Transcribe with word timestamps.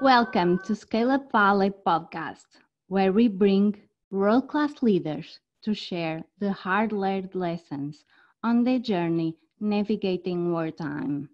Welcome 0.00 0.58
to 0.60 0.74
Scale 0.74 1.10
Up 1.10 1.30
Valley 1.32 1.70
podcast, 1.70 2.46
where 2.88 3.12
we 3.12 3.28
bring 3.28 3.76
world 4.10 4.48
class 4.48 4.82
leaders 4.82 5.40
to 5.62 5.74
share 5.74 6.24
the 6.38 6.52
hard 6.52 6.92
learned 6.92 7.34
lessons 7.34 8.04
on 8.42 8.64
their 8.64 8.78
journey 8.78 9.36
navigating 9.60 10.52
wartime. 10.52 11.28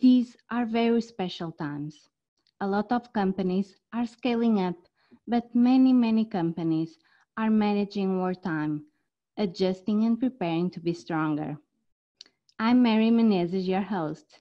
These 0.00 0.36
are 0.50 0.64
very 0.66 1.00
special 1.00 1.52
times. 1.52 2.08
A 2.60 2.66
lot 2.66 2.92
of 2.92 3.12
companies 3.12 3.76
are 3.92 4.06
scaling 4.06 4.60
up, 4.60 4.76
but 5.26 5.54
many, 5.54 5.92
many 5.92 6.24
companies 6.24 6.98
are 7.36 7.50
managing 7.50 8.18
wartime, 8.18 8.86
adjusting 9.36 10.04
and 10.04 10.18
preparing 10.18 10.70
to 10.70 10.80
be 10.80 10.92
stronger. 10.94 11.58
I'm 12.58 12.82
Mary 12.82 13.10
Menezes, 13.10 13.66
your 13.66 13.82
host, 13.82 14.40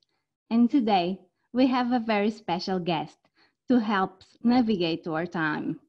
and 0.49 0.69
today 0.69 1.19
we 1.53 1.67
have 1.67 1.91
a 1.91 1.99
very 1.99 2.29
special 2.29 2.79
guest 2.79 3.17
to 3.67 3.79
help 3.79 4.23
navigate 4.43 5.07
our 5.07 5.25
time 5.25 5.79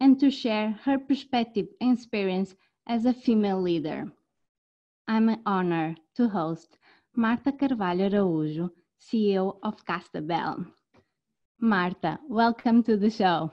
and 0.00 0.20
to 0.20 0.30
share 0.30 0.70
her 0.84 0.98
perspective 0.98 1.66
and 1.80 1.96
experience 1.96 2.54
as 2.86 3.04
a 3.04 3.12
female 3.12 3.60
leader. 3.60 4.10
I'm 5.06 5.40
honored 5.46 6.00
to 6.16 6.28
host 6.28 6.78
Marta 7.16 7.52
Carvalho 7.52 8.08
Araújo, 8.08 8.70
CEO 9.00 9.58
of 9.62 9.84
Castelbel. 9.84 10.66
Marta, 11.60 12.18
welcome 12.28 12.82
to 12.84 12.96
the 12.96 13.10
show. 13.10 13.50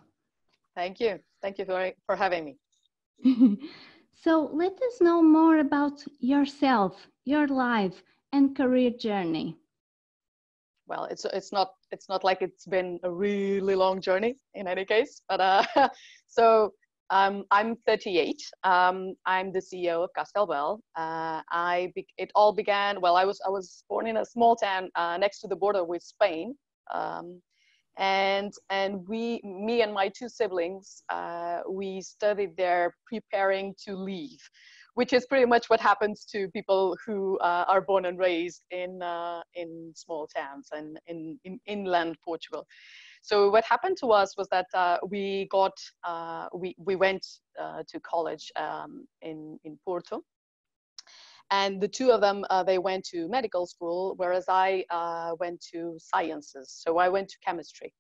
Thank 0.76 1.00
you. 1.00 1.20
Thank 1.42 1.58
you 1.58 1.66
for, 1.66 1.92
for 2.06 2.16
having 2.16 2.46
me. 2.46 2.58
so, 4.14 4.50
let 4.54 4.74
us 4.74 5.02
know 5.02 5.24
more 5.24 5.60
about 5.60 6.04
yourself, 6.20 7.08
your 7.24 7.48
life, 7.48 8.04
and 8.34 8.56
career 8.56 8.92
journey. 8.92 9.58
Well, 10.88 11.06
it's 11.06 11.26
it's 11.26 11.52
not 11.52 11.72
it's 11.92 12.08
not 12.10 12.24
like 12.24 12.42
it's 12.42 12.66
been 12.66 13.00
a 13.04 13.12
really 13.12 13.76
long 13.76 14.02
journey 14.02 14.36
in 14.54 14.68
any 14.68 14.86
case, 14.86 15.22
but 15.28 15.42
uh, 15.42 15.64
so 16.28 16.74
um, 17.10 17.46
I'm 17.52 17.76
38. 17.88 18.42
Um, 18.64 19.14
I'm 19.26 19.52
the 19.52 19.60
CEO 19.60 20.04
of 20.04 20.10
Castelbel. 20.18 20.80
Uh, 20.96 21.42
I 21.52 21.92
be- 21.96 22.08
it 22.18 22.32
all 22.36 22.54
began 22.54 23.02
well. 23.02 23.16
I 23.16 23.26
was 23.26 23.40
I 23.46 23.50
was 23.50 23.84
born 23.90 24.08
in 24.08 24.18
a 24.18 24.26
small 24.26 24.56
town 24.56 24.90
uh, 24.96 25.18
next 25.18 25.40
to 25.42 25.48
the 25.48 25.56
border 25.56 25.84
with 25.84 26.04
Spain, 26.04 26.56
um, 26.94 27.42
and 27.98 28.54
and 28.70 29.08
we 29.08 29.42
me 29.44 29.82
and 29.82 29.94
my 29.94 30.10
two 30.10 30.30
siblings 30.30 31.04
uh, 31.10 31.62
we 31.70 32.02
studied 32.02 32.58
there 32.58 32.96
preparing 33.08 33.74
to 33.86 33.96
leave, 33.96 34.40
which 34.96 35.14
is 35.14 35.26
pretty 35.26 35.46
much 35.46 35.70
what 35.70 35.80
happens 35.80 36.26
to 36.26 36.50
people 36.50 36.98
who 37.06 37.38
uh, 37.40 37.66
are 37.68 37.82
born 37.82 38.06
and 38.06 38.18
raised 38.20 38.64
in 38.72 39.02
uh, 39.02 39.42
in 39.54 39.94
small 39.96 40.28
towns 40.28 40.70
and 40.72 41.00
in, 41.08 41.40
in 41.44 41.60
inland 41.68 42.18
Portugal 42.24 42.66
so 43.26 43.50
what 43.50 43.66
happened 43.66 43.98
to 44.02 44.12
us 44.12 44.38
was 44.38 44.48
that 44.50 44.68
uh, 44.76 45.00
we 45.10 45.48
got 45.50 45.74
uh, 46.04 46.48
we 46.54 46.76
we 46.78 46.96
went 46.96 47.26
uh, 47.60 47.82
to 47.88 48.00
college 48.02 48.52
um, 48.56 49.08
in 49.24 49.58
in 49.64 49.80
Porto, 49.84 50.22
and 51.50 51.82
the 51.82 51.88
two 51.88 52.12
of 52.12 52.22
them 52.22 52.46
uh, 52.52 52.62
they 52.62 52.78
went 52.78 53.04
to 53.06 53.28
medical 53.28 53.66
school, 53.66 54.14
whereas 54.18 54.46
I 54.48 54.86
went 55.40 55.60
to 55.74 55.96
sciences. 55.98 56.68
So 56.70 57.00
I 57.00 57.10
went 57.10 57.30
to 57.30 57.38
chemistry. 57.44 57.92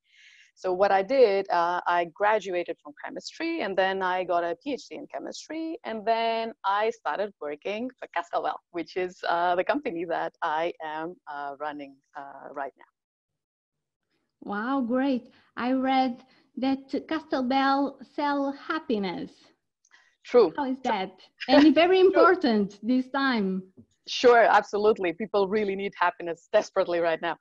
So 0.58 0.72
what 0.72 0.90
I 0.90 1.02
did, 1.04 1.50
uh, 1.50 1.82
I 1.86 2.06
graduated 2.14 2.78
from 2.82 2.94
chemistry, 3.04 3.62
and 3.62 3.78
then 3.78 4.02
I 4.02 4.24
got 4.24 4.44
a 4.46 4.56
PhD 4.66 4.92
in 4.92 5.06
chemistry, 5.14 5.78
and 5.84 6.06
then 6.06 6.54
I 6.64 6.92
started 6.92 7.34
working 7.42 7.90
for 8.00 8.08
Castelbel, 8.16 8.56
which 8.72 8.96
is 8.96 9.20
uh, 9.28 9.56
the 9.56 9.66
company 9.66 10.06
that 10.06 10.34
I 10.42 10.72
am 10.82 11.16
uh, 11.32 11.56
running 11.60 11.98
uh, 12.18 12.54
right 12.54 12.72
now. 12.78 12.92
Wow, 14.46 14.82
great. 14.88 15.30
I 15.58 15.74
read 15.74 16.24
that 16.58 16.88
Castelbel 17.10 17.98
sell 18.16 18.54
happiness. 18.54 19.32
True. 20.24 20.54
How 20.56 20.72
is 20.72 20.78
that? 20.84 21.20
and 21.50 21.76
very 21.76 22.00
important 22.08 22.80
this 22.82 23.10
time. 23.10 23.62
Sure, 24.08 24.44
absolutely. 24.44 25.14
People 25.14 25.48
really 25.48 25.76
need 25.76 25.92
happiness 26.00 26.48
desperately 26.54 27.00
right 27.00 27.22
now. 27.22 27.36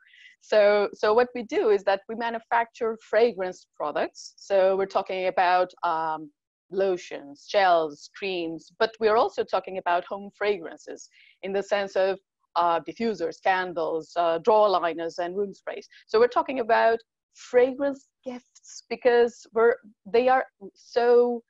So, 0.47 0.91
so 0.93 1.15
what 1.15 1.29
we 1.35 1.43
do 1.43 1.71
is 1.71 1.85
that 1.85 2.03
we 2.07 2.17
manufacture 2.17 2.99
fragrance 3.01 3.67
products. 3.75 4.35
So 4.37 4.77
we're 4.77 4.85
talking 4.99 5.29
about 5.29 5.71
um, 5.83 6.31
lotions, 6.71 7.47
gels, 7.51 8.11
creams, 8.15 8.71
but 8.79 8.93
we're 9.01 9.17
also 9.17 9.43
talking 9.43 9.79
about 9.79 10.05
home 10.05 10.29
fragrances 10.37 11.09
in 11.43 11.55
the 11.55 11.63
sense 11.63 11.97
of 11.97 12.19
uh, 12.57 12.81
diffusers, 12.87 13.43
candles, 13.43 14.13
uh, 14.17 14.37
drawer 14.37 14.69
liners, 14.69 15.19
and 15.19 15.35
room 15.35 15.55
sprays. 15.55 15.89
So 16.09 16.21
we're 16.21 16.29
talking 16.29 16.61
about 16.61 16.99
fragrance 17.33 18.09
gifts 18.23 18.85
because 18.91 19.47
we're 19.55 19.77
they 20.05 20.29
are 20.29 20.45
so 20.75 21.43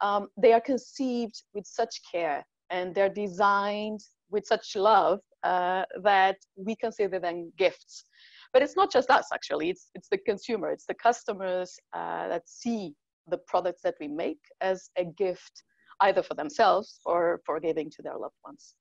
um, 0.00 0.26
they 0.36 0.52
are 0.52 0.60
conceived 0.60 1.40
with 1.54 1.64
such 1.64 2.00
care 2.10 2.44
and 2.70 2.92
they're 2.92 3.08
designed 3.08 4.00
with 4.30 4.44
such 4.44 4.74
love 4.74 5.20
uh, 5.44 5.84
that 6.02 6.36
we 6.56 6.74
consider 6.74 7.20
them 7.20 7.52
gifts. 7.56 8.04
But 8.52 8.62
it's 8.62 8.76
not 8.76 8.92
just 8.92 9.10
us 9.10 9.28
actually; 9.32 9.70
it's 9.70 9.90
it's 9.94 10.08
the 10.08 10.18
consumer, 10.18 10.70
it's 10.70 10.86
the 10.86 10.94
customers 10.94 11.78
uh, 11.94 12.28
that 12.28 12.48
see 12.48 12.94
the 13.28 13.38
products 13.38 13.82
that 13.82 13.94
we 14.00 14.08
make 14.08 14.40
as 14.60 14.90
a 14.96 15.04
gift, 15.04 15.62
either 16.00 16.22
for 16.22 16.34
themselves 16.34 17.00
or 17.06 17.40
for 17.46 17.60
giving 17.60 17.90
to 17.90 18.02
their 18.02 18.16
loved 18.16 18.34
ones. 18.44 18.74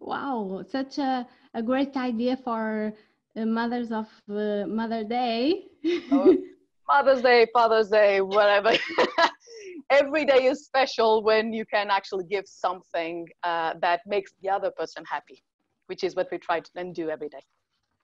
Wow, 0.00 0.62
such 0.68 0.98
a, 0.98 1.26
a 1.54 1.62
great 1.62 1.96
idea 1.96 2.36
for 2.36 2.92
uh, 3.36 3.46
Mothers 3.46 3.92
of 3.92 4.06
uh, 4.28 4.66
Mother 4.66 5.04
Day. 5.04 5.64
oh, 6.12 6.36
Mother's 6.88 7.22
Day, 7.22 7.46
Father's 7.52 7.88
Day, 7.88 8.20
whatever. 8.20 8.72
Every 9.90 10.24
day 10.24 10.44
is 10.46 10.64
special 10.64 11.22
when 11.22 11.52
you 11.52 11.64
can 11.64 11.90
actually 11.90 12.24
give 12.24 12.44
something 12.46 13.26
uh, 13.44 13.74
that 13.80 14.00
makes 14.06 14.32
the 14.42 14.48
other 14.50 14.70
person 14.76 15.04
happy, 15.10 15.42
which 15.86 16.02
is 16.04 16.14
what 16.14 16.28
we 16.30 16.38
try 16.38 16.60
to 16.60 16.70
then 16.74 16.92
do 16.92 17.08
every 17.08 17.28
day. 17.28 17.42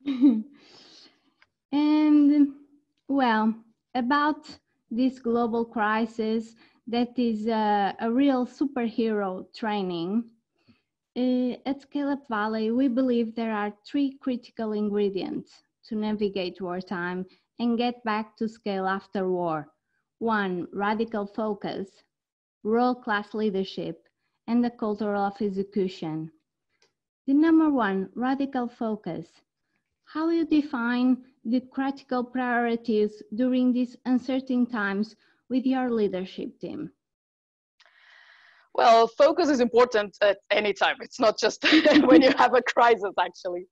and 1.73 2.49
well, 3.09 3.55
about 3.95 4.59
this 4.91 5.19
global 5.19 5.65
crisis 5.65 6.55
that 6.87 7.19
is 7.19 7.47
a, 7.47 7.95
a 8.01 8.11
real 8.11 8.47
superhero 8.47 9.47
training 9.55 10.25
uh, 11.17 11.53
at 11.67 11.81
Scale 11.83 12.09
Up 12.09 12.27
Valley, 12.29 12.71
we 12.71 12.89
believe 12.89 13.35
there 13.35 13.53
are 13.53 13.73
three 13.87 14.17
critical 14.21 14.73
ingredients 14.73 15.63
to 15.85 15.97
navigate 15.97 16.61
wartime 16.61 17.27
and 17.59 17.79
get 17.79 18.03
back 18.05 18.37
to 18.37 18.49
scale 18.49 18.87
after 18.87 19.29
war. 19.29 19.69
One, 20.19 20.69
radical 20.73 21.27
focus, 21.27 21.89
world-class 22.63 23.35
leadership, 23.35 24.09
and 24.47 24.65
the 24.65 24.71
culture 24.71 25.15
of 25.15 25.41
execution. 25.41 26.31
The 27.27 27.35
number 27.35 27.71
one, 27.71 28.11
radical 28.15 28.69
focus. 28.69 29.27
How 30.05 30.31
you 30.31 30.45
define 30.47 31.25
the 31.45 31.61
critical 31.61 32.25
priorities 32.25 33.23
during 33.35 33.73
these 33.73 33.97
uncertain 34.05 34.67
times 34.67 35.17
with 35.49 35.67
your 35.67 35.91
leadership 35.91 36.59
team? 36.61 36.91
Well, 38.75 39.07
focus 39.07 39.51
is 39.51 39.61
important 39.61 40.17
at 40.23 40.39
any 40.51 40.73
time. 40.73 40.97
It's 41.01 41.21
not 41.21 41.39
just 41.39 41.65
when 42.05 42.23
you 42.23 42.33
have 42.39 42.55
a 42.55 42.63
crisis, 42.63 43.13
actually. 43.21 43.67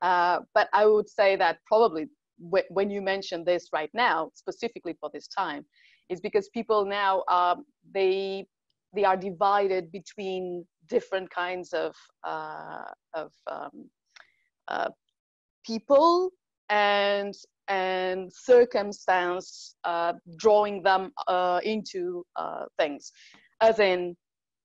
Uh, 0.00 0.40
but 0.54 0.68
I 0.72 0.86
would 0.86 1.08
say 1.08 1.34
that 1.36 1.58
probably 1.66 2.06
w- 2.40 2.64
when 2.68 2.90
you 2.90 3.00
mention 3.02 3.44
this 3.44 3.68
right 3.72 3.90
now, 3.94 4.30
specifically 4.34 4.94
for 5.00 5.10
this 5.12 5.26
time, 5.26 5.64
is 6.08 6.20
because 6.20 6.48
people 6.50 6.84
now 6.84 7.24
um, 7.28 7.64
they 7.92 8.46
they 8.94 9.04
are 9.04 9.16
divided 9.16 9.90
between 9.90 10.64
different 10.88 11.30
kinds 11.30 11.72
of 11.72 11.96
uh, 12.22 12.84
of 13.14 13.32
um, 13.50 13.90
uh, 14.68 14.90
people 15.64 16.30
and 16.70 17.34
and 17.68 18.30
circumstance 18.32 19.76
uh, 19.84 20.12
drawing 20.36 20.82
them 20.82 21.10
uh, 21.28 21.60
into 21.64 22.24
uh, 22.36 22.64
things. 22.78 23.10
As 23.62 23.78
in 23.78 24.16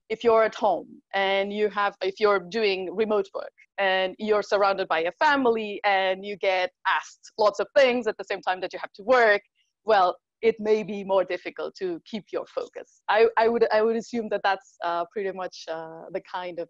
if 0.10 0.24
you're 0.24 0.44
at 0.44 0.56
home 0.56 0.88
and 1.14 1.54
you 1.54 1.70
have 1.70 1.96
if 2.02 2.20
you're 2.20 2.40
doing 2.40 2.94
remote 2.94 3.28
work 3.34 3.54
and 3.78 4.16
you're 4.18 4.42
surrounded 4.42 4.88
by 4.88 5.02
a 5.02 5.12
family 5.14 5.80
and 5.86 6.26
you 6.26 6.36
get 6.38 6.72
asked 6.88 7.32
lots 7.38 7.60
of 7.60 7.68
things 7.78 8.08
at 8.08 8.18
the 8.18 8.24
same 8.24 8.42
time 8.42 8.60
that 8.60 8.74
you 8.74 8.80
have 8.80 8.92
to 8.92 9.04
work 9.04 9.42
well 9.86 10.18
it 10.42 10.56
may 10.60 10.84
be 10.84 11.04
more 11.04 11.24
difficult 11.24 11.76
to 11.76 12.02
keep 12.06 12.26
your 12.32 12.46
focus. 12.48 13.02
I, 13.10 13.28
I 13.38 13.48
would 13.48 13.68
i 13.72 13.82
would 13.82 13.96
assume 13.96 14.30
that 14.30 14.42
that's 14.44 14.78
uh, 14.84 15.06
pretty 15.12 15.32
much 15.32 15.66
uh, 15.70 16.04
the 16.12 16.22
kind 16.22 16.60
of 16.60 16.70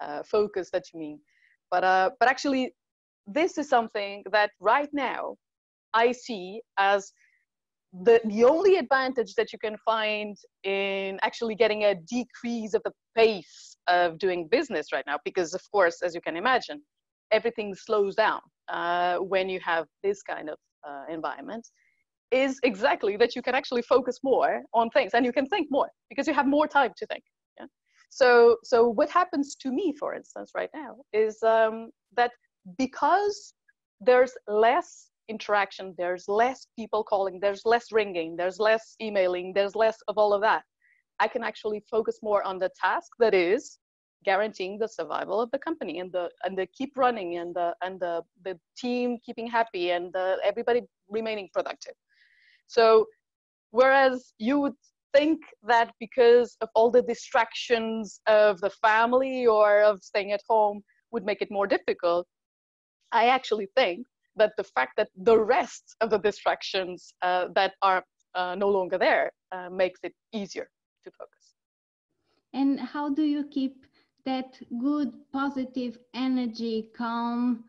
uh, 0.00 0.22
focus 0.22 0.70
that 0.72 0.84
you 0.92 1.00
mean. 1.00 1.20
But 1.70 1.84
uh, 1.84 2.10
but 2.18 2.28
actually 2.28 2.72
this 3.26 3.58
is 3.58 3.68
something 3.68 4.22
that 4.30 4.50
right 4.60 4.88
now 4.92 5.34
i 5.94 6.12
see 6.12 6.60
as 6.78 7.12
the, 8.02 8.20
the 8.24 8.44
only 8.44 8.76
advantage 8.76 9.34
that 9.34 9.52
you 9.52 9.58
can 9.58 9.76
find 9.84 10.36
in 10.64 11.18
actually 11.22 11.54
getting 11.54 11.84
a 11.84 11.94
decrease 11.94 12.74
of 12.74 12.82
the 12.84 12.92
pace 13.16 13.76
of 13.86 14.18
doing 14.18 14.48
business 14.48 14.88
right 14.92 15.04
now, 15.06 15.18
because 15.24 15.54
of 15.54 15.62
course, 15.70 16.02
as 16.02 16.14
you 16.14 16.20
can 16.20 16.36
imagine, 16.36 16.82
everything 17.30 17.74
slows 17.74 18.16
down 18.16 18.40
uh, 18.68 19.18
when 19.18 19.48
you 19.48 19.60
have 19.60 19.86
this 20.02 20.22
kind 20.22 20.50
of 20.50 20.58
uh, 20.86 21.04
environment, 21.08 21.68
is 22.32 22.58
exactly 22.64 23.16
that 23.16 23.36
you 23.36 23.42
can 23.42 23.54
actually 23.54 23.82
focus 23.82 24.18
more 24.24 24.62
on 24.72 24.90
things 24.90 25.12
and 25.14 25.24
you 25.24 25.32
can 25.32 25.46
think 25.46 25.68
more 25.70 25.88
because 26.08 26.26
you 26.26 26.34
have 26.34 26.46
more 26.46 26.66
time 26.66 26.92
to 26.96 27.06
think. 27.06 27.22
Yeah? 27.60 27.66
So, 28.10 28.56
so 28.64 28.88
what 28.88 29.08
happens 29.08 29.54
to 29.56 29.70
me, 29.70 29.94
for 29.98 30.14
instance, 30.14 30.50
right 30.56 30.70
now 30.74 30.96
is 31.12 31.40
um, 31.44 31.90
that 32.16 32.32
because 32.78 33.54
there's 34.00 34.32
less 34.48 35.10
interaction, 35.28 35.94
there's 35.96 36.28
less 36.28 36.66
people 36.76 37.02
calling, 37.02 37.40
there's 37.40 37.62
less 37.64 37.92
ringing, 37.92 38.36
there's 38.36 38.58
less 38.58 38.96
emailing, 39.00 39.52
there's 39.54 39.74
less 39.74 39.96
of 40.08 40.18
all 40.18 40.32
of 40.32 40.42
that. 40.42 40.62
I 41.20 41.28
can 41.28 41.42
actually 41.42 41.82
focus 41.90 42.18
more 42.22 42.42
on 42.42 42.58
the 42.58 42.70
task 42.80 43.12
that 43.18 43.34
is 43.34 43.78
guaranteeing 44.24 44.78
the 44.78 44.88
survival 44.88 45.40
of 45.40 45.50
the 45.50 45.58
company 45.58 46.00
and 46.00 46.10
the 46.10 46.30
and 46.44 46.56
the 46.56 46.66
keep 46.66 46.96
running 46.96 47.36
and 47.36 47.54
the 47.54 47.74
and 47.82 48.00
the 48.00 48.22
the 48.42 48.58
team 48.76 49.18
keeping 49.24 49.46
happy 49.46 49.90
and 49.90 50.12
the 50.14 50.38
everybody 50.42 50.80
remaining 51.08 51.48
productive 51.52 51.94
so 52.66 53.06
whereas 53.70 54.32
you 54.38 54.58
would 54.58 54.72
think 55.14 55.40
that 55.62 55.92
because 56.00 56.56
of 56.62 56.68
all 56.74 56.90
the 56.90 57.02
distractions 57.02 58.20
of 58.26 58.58
the 58.60 58.70
family 58.70 59.46
or 59.46 59.82
of 59.82 60.02
staying 60.02 60.32
at 60.32 60.40
home 60.48 60.82
would 61.12 61.24
make 61.24 61.42
it 61.42 61.50
more 61.50 61.66
difficult 61.66 62.26
i 63.12 63.26
actually 63.26 63.68
think 63.76 64.06
that 64.36 64.52
the 64.56 64.64
fact 64.64 64.92
that 64.96 65.08
the 65.16 65.38
rest 65.38 65.96
of 66.00 66.10
the 66.10 66.18
distractions 66.18 67.14
uh, 67.22 67.46
that 67.54 67.74
are 67.82 68.02
uh, 68.34 68.54
no 68.56 68.68
longer 68.68 68.98
there 68.98 69.30
uh, 69.52 69.68
makes 69.70 70.00
it 70.02 70.12
easier 70.32 70.68
to 71.04 71.10
focus 71.12 71.54
and 72.54 72.80
how 72.80 73.08
do 73.08 73.22
you 73.22 73.44
keep 73.44 73.84
that 74.24 74.58
good, 74.80 75.12
positive 75.32 75.98
energy, 76.14 76.88
calm 76.96 77.64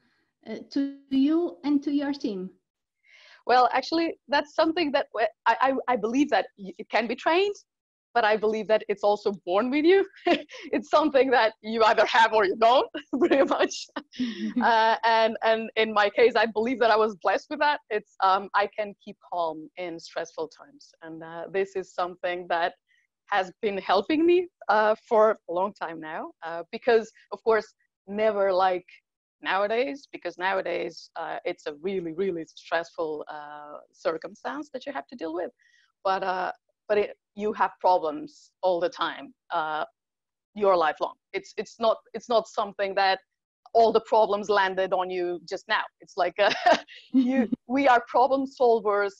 uh, 0.48 0.58
to 0.70 0.98
you 1.10 1.58
and 1.64 1.84
to 1.84 1.92
your 1.92 2.14
team? 2.14 2.50
Well, 3.46 3.68
actually, 3.74 4.18
that's 4.28 4.56
something 4.56 4.92
that 4.94 5.08
I, 5.46 5.58
I, 5.60 5.74
I 5.88 5.96
believe 5.98 6.30
that 6.30 6.48
it 6.58 6.90
can 6.90 7.08
be 7.08 7.16
trained, 7.16 7.56
but 8.16 8.24
I 8.24 8.38
believe 8.38 8.68
that 8.70 8.84
it's 8.90 9.04
also 9.04 9.34
born 9.46 9.70
with 9.70 9.86
you. 9.86 10.08
it's 10.26 10.90
something 10.90 11.30
that 11.32 11.54
you 11.62 11.84
either 11.84 12.06
have 12.06 12.34
or 12.34 12.46
you 12.46 12.56
don't, 12.56 12.88
pretty 13.20 13.44
much. 13.44 13.86
uh, 14.64 14.96
and 15.04 15.38
and 15.44 15.70
in 15.76 15.94
my 15.94 16.10
case, 16.10 16.34
I 16.36 16.48
believe 16.48 16.80
that 16.80 16.90
I 16.90 16.96
was 16.96 17.16
blessed 17.22 17.48
with 17.52 17.60
that. 17.60 17.82
It's 17.92 18.16
um, 18.24 18.50
I 18.56 18.68
can 18.78 18.96
keep 19.04 19.18
calm 19.32 19.70
in 19.78 20.00
stressful 20.00 20.50
times, 20.58 20.90
and 21.04 21.22
uh, 21.22 21.44
this 21.52 21.76
is 21.76 21.94
something 21.94 22.48
that 22.50 22.74
has 23.28 23.52
been 23.62 23.78
helping 23.78 24.26
me 24.26 24.48
uh, 24.70 24.96
for 25.08 25.38
a 25.50 25.54
long 25.54 25.74
time 25.74 26.00
now 26.00 26.32
uh, 26.44 26.64
because 26.72 27.12
of 27.32 27.44
course 27.44 27.74
never 28.08 28.54
like 28.54 28.86
nowadays 29.42 30.08
because 30.12 30.38
nowadays 30.38 31.10
uh, 31.16 31.38
it's 31.44 31.66
a 31.66 31.74
really 31.82 32.14
really 32.14 32.46
stressful 32.56 33.26
uh, 33.28 33.78
circumstance 33.92 34.70
that 34.72 34.86
you 34.86 34.94
have 34.94 35.08
to 35.08 35.16
deal 35.16 35.34
with 35.34 35.52
but 36.04 36.24
uh, 36.24 36.52
but 36.88 36.98
it, 36.98 37.18
you 37.36 37.54
have 37.54 37.72
problems 37.80 38.52
all 38.62 38.80
the 38.80 38.90
time 38.90 39.34
uh, 39.52 39.86
your 40.56 40.76
lifelong. 40.76 41.16
It's 41.34 41.54
it's 41.58 41.76
not 41.80 41.98
it's 42.14 42.30
not 42.30 42.48
something 42.48 42.96
that 42.96 43.20
all 43.74 43.92
the 43.92 44.02
problems 44.02 44.50
landed 44.50 44.94
on 44.94 45.10
you 45.10 45.40
just 45.48 45.66
now. 45.68 45.84
It's 46.02 46.16
like 46.18 46.36
you 47.14 47.50
we 47.68 47.88
are 47.88 48.02
problem 48.08 48.46
solvers 48.46 49.12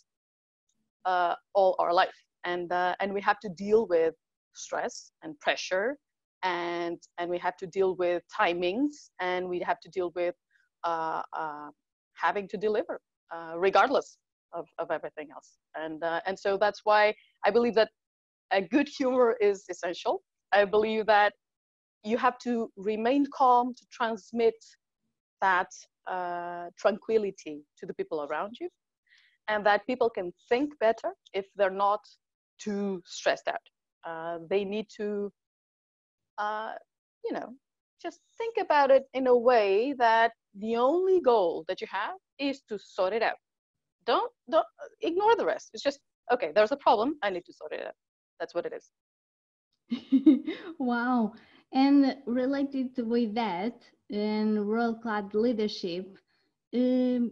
all 1.06 1.76
our 1.80 1.94
life. 1.94 2.16
And 2.46 2.72
uh, 2.72 2.96
and 3.00 3.14
we 3.14 3.22
have 3.22 3.40
to 3.40 3.50
deal 3.50 3.88
with 3.88 4.14
stress 4.54 5.12
and 5.24 5.38
pressure 5.40 5.98
and 6.44 7.00
and 7.18 7.30
we 7.30 7.38
have 7.40 7.58
to 7.58 7.68
deal 7.68 7.96
with 7.96 8.24
timings 8.40 9.10
and 9.20 9.48
we 9.50 9.60
have 9.60 9.80
to 9.82 9.90
deal 9.90 10.12
with 10.16 10.36
uh, 10.84 11.22
uh, 11.34 11.70
having 12.14 12.48
to 12.48 12.58
deliver 12.58 13.02
uh, 13.36 13.54
regardless 13.58 14.18
of, 14.54 14.66
of 14.80 14.92
everything 14.92 15.28
else 15.34 15.58
and 15.76 16.04
uh, 16.04 16.22
and 16.26 16.38
so 16.38 16.58
that's 16.58 16.82
why 16.84 17.14
i 17.46 17.52
believe 17.52 17.76
that 17.76 17.90
a 18.52 18.62
good 18.62 18.88
humor 18.88 19.36
is 19.42 19.66
essential 19.70 20.22
i 20.52 20.64
believe 20.64 21.06
that 21.06 21.34
you 22.04 22.18
have 22.18 22.38
to 22.38 22.72
remain 22.78 23.26
calm 23.34 23.74
to 23.74 23.84
transmit 23.92 24.54
that 25.42 25.68
uh, 26.08 26.66
tranquility 26.78 27.64
to 27.78 27.86
the 27.86 27.94
people 27.96 28.28
around 28.30 28.56
you 28.62 28.70
and 29.48 29.66
that 29.66 29.86
people 29.88 30.10
can 30.10 30.32
think 30.50 30.78
better 30.80 31.12
if 31.34 31.46
they're 31.56 31.70
not 31.70 32.02
too 32.60 33.02
stressed 33.06 33.48
out. 33.48 33.66
Uh, 34.08 34.40
they 34.50 34.64
need 34.64 34.88
to, 34.98 35.32
uh, 36.38 36.74
you 37.24 37.34
know, 37.34 37.50
just 38.02 38.20
think 38.38 38.56
about 38.60 38.92
it 38.92 39.04
in 39.14 39.28
a 39.28 39.36
way 39.36 39.94
that 39.98 40.32
the 40.60 40.76
only 40.76 41.20
goal 41.22 41.66
that 41.68 41.82
you 41.82 41.88
have 41.90 42.16
is 42.40 42.62
to 42.70 42.78
sort 42.78 43.14
it 43.14 43.24
out. 43.24 43.38
Don't 44.06 44.32
don't 44.50 44.66
ignore 45.02 45.36
the 45.36 45.46
rest. 45.46 45.72
It's 45.74 45.84
just 45.84 46.00
okay. 46.32 46.52
There's 46.54 46.72
a 46.72 46.78
problem. 46.78 47.18
I 47.22 47.30
need 47.30 47.46
to 47.46 47.54
sort 47.54 47.74
it 47.74 47.86
out. 47.86 47.94
That's 48.40 48.54
what 48.54 48.66
it 48.66 48.74
is. 48.74 48.92
wow. 50.80 51.34
And 51.74 52.18
related 52.26 52.92
with 52.98 53.36
that, 53.36 53.82
in 54.10 54.68
world 54.68 55.02
class 55.02 55.34
leadership, 55.34 56.18
um, 56.74 57.32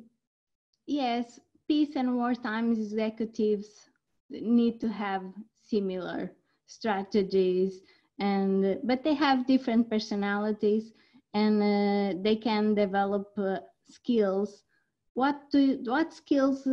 yes, 0.87 1.39
peace 1.67 1.95
and 1.95 2.15
wartime 2.15 2.71
executives 2.71 3.89
need 4.29 4.79
to 4.81 4.89
have 4.89 5.23
similar 5.61 6.31
strategies 6.65 7.81
and 8.19 8.79
but 8.83 9.03
they 9.03 9.13
have 9.13 9.45
different 9.45 9.89
personalities 9.89 10.93
and 11.33 11.61
uh, 11.61 12.19
they 12.21 12.35
can 12.35 12.73
develop 12.73 13.27
uh, 13.37 13.57
skills 13.89 14.63
what 15.13 15.35
do 15.51 15.79
what 15.85 16.13
skills 16.13 16.63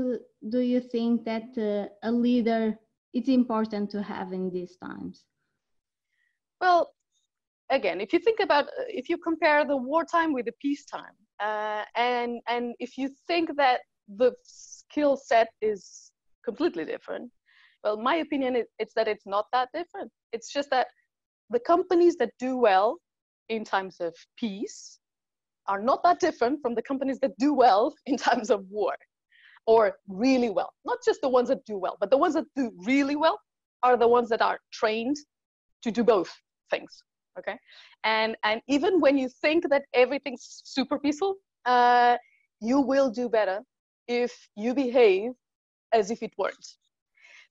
do 0.48 0.60
you 0.60 0.80
think 0.80 1.24
that 1.24 1.48
uh, 1.58 1.88
a 2.08 2.10
leader 2.10 2.78
is 3.12 3.28
important 3.28 3.90
to 3.90 4.02
have 4.02 4.32
in 4.32 4.50
these 4.50 4.76
times 4.76 5.24
well 6.60 6.92
again 7.70 8.00
if 8.00 8.12
you 8.12 8.18
think 8.18 8.40
about 8.40 8.66
uh, 8.66 8.84
if 8.88 9.08
you 9.08 9.18
compare 9.18 9.64
the 9.64 9.76
wartime 9.76 10.32
with 10.32 10.46
the 10.46 10.54
peacetime 10.60 11.16
uh, 11.42 11.84
and 11.96 12.40
and 12.48 12.74
if 12.78 12.96
you 12.96 13.10
think 13.26 13.56
that 13.56 13.80
the 14.16 14.32
skill 14.42 15.16
set 15.16 15.48
is 15.60 16.10
completely 16.44 16.84
different 16.84 17.30
well, 17.84 17.96
my 17.96 18.16
opinion 18.16 18.56
is 18.56 18.66
it's 18.78 18.94
that 18.94 19.08
it's 19.08 19.26
not 19.26 19.46
that 19.52 19.70
different. 19.72 20.10
It's 20.32 20.52
just 20.52 20.70
that 20.70 20.88
the 21.48 21.60
companies 21.60 22.16
that 22.16 22.30
do 22.38 22.56
well 22.56 22.98
in 23.48 23.64
times 23.64 24.00
of 24.00 24.14
peace 24.36 24.99
are 25.70 25.82
not 25.90 26.00
that 26.06 26.18
different 26.26 26.56
from 26.62 26.72
the 26.78 26.84
companies 26.90 27.18
that 27.22 27.32
do 27.38 27.50
well 27.64 27.82
in 28.10 28.16
times 28.30 28.48
of 28.56 28.60
war 28.78 28.94
or 29.66 29.82
really 30.24 30.50
well. 30.58 30.72
Not 30.90 30.98
just 31.08 31.20
the 31.26 31.32
ones 31.38 31.48
that 31.52 31.62
do 31.72 31.76
well, 31.84 31.96
but 32.00 32.08
the 32.14 32.20
ones 32.24 32.34
that 32.38 32.46
do 32.60 32.64
really 32.92 33.16
well 33.24 33.38
are 33.86 33.96
the 34.04 34.10
ones 34.16 34.28
that 34.32 34.42
are 34.48 34.58
trained 34.80 35.16
to 35.84 35.90
do 35.98 36.02
both 36.14 36.30
things. 36.72 36.92
Okay, 37.38 37.56
and 38.04 38.30
and 38.48 38.58
even 38.76 38.92
when 39.04 39.14
you 39.22 39.28
think 39.44 39.60
that 39.72 39.84
everything's 40.04 40.44
super 40.76 40.98
peaceful, 41.04 41.32
uh, 41.74 42.16
you 42.70 42.78
will 42.80 43.10
do 43.20 43.28
better 43.28 43.58
if 44.22 44.32
you 44.56 44.74
behave 44.74 45.30
as 45.92 46.10
if 46.10 46.22
it 46.26 46.32
weren't. 46.36 46.66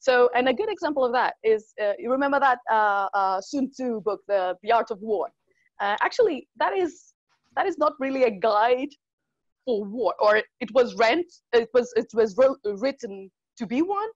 So, 0.07 0.29
and 0.35 0.47
a 0.47 0.53
good 0.53 0.71
example 0.71 1.03
of 1.03 1.11
that 1.13 1.33
is, 1.43 1.73
uh, 1.83 1.93
you 1.99 2.09
remember 2.11 2.39
that 2.39 2.59
uh, 2.71 3.07
uh, 3.13 3.41
Sun 3.41 3.71
Tzu 3.71 4.01
book, 4.01 4.21
the, 4.27 4.55
the 4.63 4.71
Art 4.71 4.91
of 4.91 4.99
War? 5.01 5.27
Uh, 5.81 5.97
actually, 6.01 6.47
that 6.57 6.73
is, 6.73 7.13
that 7.55 7.65
is 7.65 7.77
not 7.77 7.93
really 7.99 8.23
a 8.23 8.31
guide 8.31 8.89
for 9.65 9.83
war, 9.83 10.13
or 10.19 10.37
it 10.37 10.71
was 10.73 10.95
rent, 10.95 11.25
it 11.53 11.69
was, 11.73 11.93
it 11.95 12.07
was 12.13 12.37
written 12.65 13.29
to 13.57 13.67
be 13.67 13.81
one, 13.81 14.09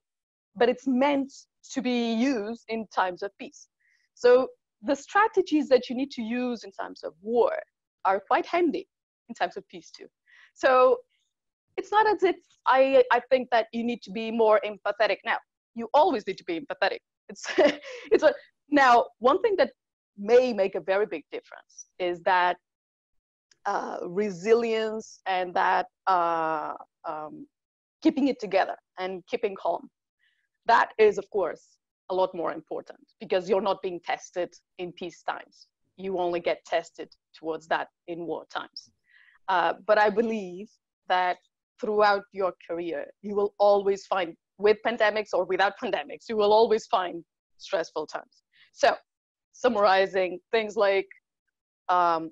but 0.56 0.70
it's 0.70 0.88
meant 0.88 1.32
to 1.72 1.82
be 1.82 2.14
used 2.14 2.64
in 2.70 2.88
times 2.94 3.24
of 3.24 3.32
peace. 3.40 3.68
So 4.14 4.48
the 4.82 4.96
strategies 4.96 5.68
that 5.70 5.90
you 5.90 5.96
need 5.96 6.12
to 6.12 6.22
use 6.22 6.64
in 6.64 6.72
times 6.72 7.04
of 7.04 7.14
war 7.22 7.54
are 8.06 8.22
quite 8.28 8.46
handy 8.46 8.88
in 9.30 9.36
times 9.36 9.58
of 9.58 9.68
peace 9.70 9.92
too. 9.92 10.08
So 10.54 10.98
it's 11.78 11.92
not 11.92 12.08
as 12.08 12.24
if 12.24 12.36
I, 12.68 13.04
I 13.12 13.22
think 13.30 13.50
that 13.52 13.68
you 13.74 13.84
need 13.84 14.02
to 14.04 14.12
be 14.12 14.30
more 14.30 14.60
empathetic 14.66 15.18
now 15.26 15.38
you 15.76 15.90
always 15.94 16.26
need 16.28 16.38
to 16.38 16.44
be 16.44 16.60
empathetic. 16.60 17.00
It's 17.30 17.46
it's 18.12 18.24
a 18.24 18.34
now 18.70 19.06
one 19.20 19.42
thing 19.42 19.56
that 19.58 19.72
may 20.18 20.54
make 20.54 20.76
a 20.76 20.80
very 20.80 21.06
big 21.06 21.24
difference 21.32 21.88
is 22.00 22.22
that 22.22 22.58
uh, 23.66 23.98
resilience 24.04 25.22
and 25.26 25.54
that 25.54 25.88
uh, 26.08 26.74
um, 27.08 27.48
keeping 28.02 28.28
it 28.28 28.40
together 28.40 28.76
and 29.00 29.26
keeping 29.28 29.56
calm. 29.56 29.90
That 30.66 30.90
is, 30.98 31.18
of 31.18 31.30
course, 31.30 31.78
a 32.10 32.16
lot 32.16 32.34
more 32.36 32.52
important 32.54 33.00
because 33.20 33.50
you're 33.50 33.62
not 33.62 33.82
being 33.82 34.00
tested 34.06 34.54
in 34.78 34.92
peace 34.94 35.24
times. 35.24 35.68
You 35.98 36.18
only 36.20 36.40
get 36.40 36.64
tested 36.66 37.10
towards 37.38 37.68
that 37.68 37.88
in 38.08 38.26
war 38.26 38.46
times. 38.54 38.90
Uh, 39.48 39.74
but 39.86 39.98
I 39.98 40.10
believe 40.10 40.70
that 41.08 41.38
throughout 41.80 42.24
your 42.32 42.54
career, 42.68 43.06
you 43.22 43.36
will 43.36 43.54
always 43.58 44.06
find 44.06 44.36
with 44.58 44.78
pandemics 44.86 45.30
or 45.34 45.44
without 45.46 45.74
pandemics, 45.84 46.30
you 46.30 46.38
will 46.38 46.54
always 46.54 46.86
find 46.88 47.24
stressful 47.58 48.08
times. 48.08 48.44
So, 48.74 48.96
summarizing 49.54 50.40
things 50.52 50.76
like 50.76 51.08
um, 51.90 52.32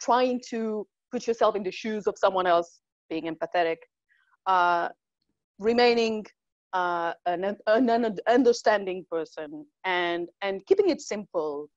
trying 0.00 0.40
to 0.50 0.86
put 1.12 1.26
yourself 1.26 1.56
in 1.56 1.62
the 1.62 1.70
shoes 1.70 2.06
of 2.06 2.14
someone 2.16 2.46
else, 2.46 2.80
being 3.08 3.24
empathetic, 3.24 3.78
uh, 4.46 4.88
remaining 5.58 6.24
uh, 6.72 7.12
an, 7.26 7.56
an 7.66 8.16
understanding 8.28 9.04
person 9.10 9.66
and 9.84 10.28
and 10.42 10.64
keeping 10.66 10.88
it 10.88 11.00
simple 11.00 11.68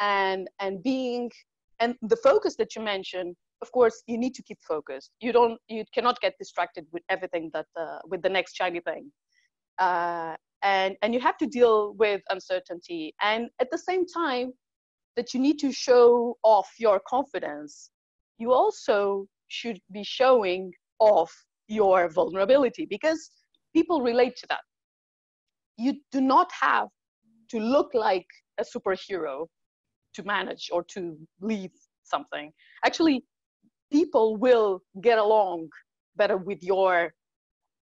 and 0.00 0.48
and 0.58 0.82
being 0.82 1.30
and 1.78 1.94
the 2.02 2.16
focus 2.16 2.56
that 2.56 2.74
you 2.74 2.82
mentioned 2.82 3.36
of 3.62 3.70
course 3.72 4.02
you 4.06 4.18
need 4.18 4.34
to 4.34 4.42
keep 4.42 4.58
focused. 4.66 5.10
You 5.20 5.32
don't 5.32 5.58
you 5.68 5.84
cannot 5.94 6.20
get 6.20 6.34
distracted 6.38 6.86
with 6.92 7.02
everything 7.08 7.50
that 7.54 7.66
uh, 7.78 7.98
with 8.06 8.22
the 8.22 8.28
next 8.28 8.56
shiny 8.56 8.80
thing. 8.80 9.10
Uh, 9.78 10.36
and 10.62 10.96
and 11.02 11.14
you 11.14 11.20
have 11.20 11.36
to 11.38 11.46
deal 11.46 11.94
with 11.94 12.22
uncertainty. 12.30 13.14
And 13.20 13.50
at 13.60 13.70
the 13.70 13.78
same 13.78 14.06
time 14.06 14.52
that 15.20 15.34
you 15.34 15.40
need 15.40 15.58
to 15.58 15.70
show 15.70 16.38
off 16.42 16.68
your 16.78 16.98
confidence. 17.06 17.90
You 18.38 18.54
also 18.54 19.26
should 19.48 19.78
be 19.92 20.02
showing 20.02 20.72
off 20.98 21.30
your 21.68 22.08
vulnerability 22.08 22.86
because 22.88 23.30
people 23.74 24.00
relate 24.00 24.34
to 24.36 24.46
that. 24.48 24.62
You 25.76 25.96
do 26.10 26.22
not 26.22 26.50
have 26.58 26.88
to 27.50 27.58
look 27.60 27.90
like 27.92 28.24
a 28.58 28.64
superhero 28.64 29.46
to 30.14 30.22
manage 30.22 30.70
or 30.72 30.82
to 30.94 31.18
lead 31.42 31.72
something. 32.02 32.50
Actually 32.86 33.22
people 33.92 34.38
will 34.38 34.80
get 35.02 35.18
along 35.18 35.68
better 36.16 36.38
with 36.38 36.62
your 36.62 37.12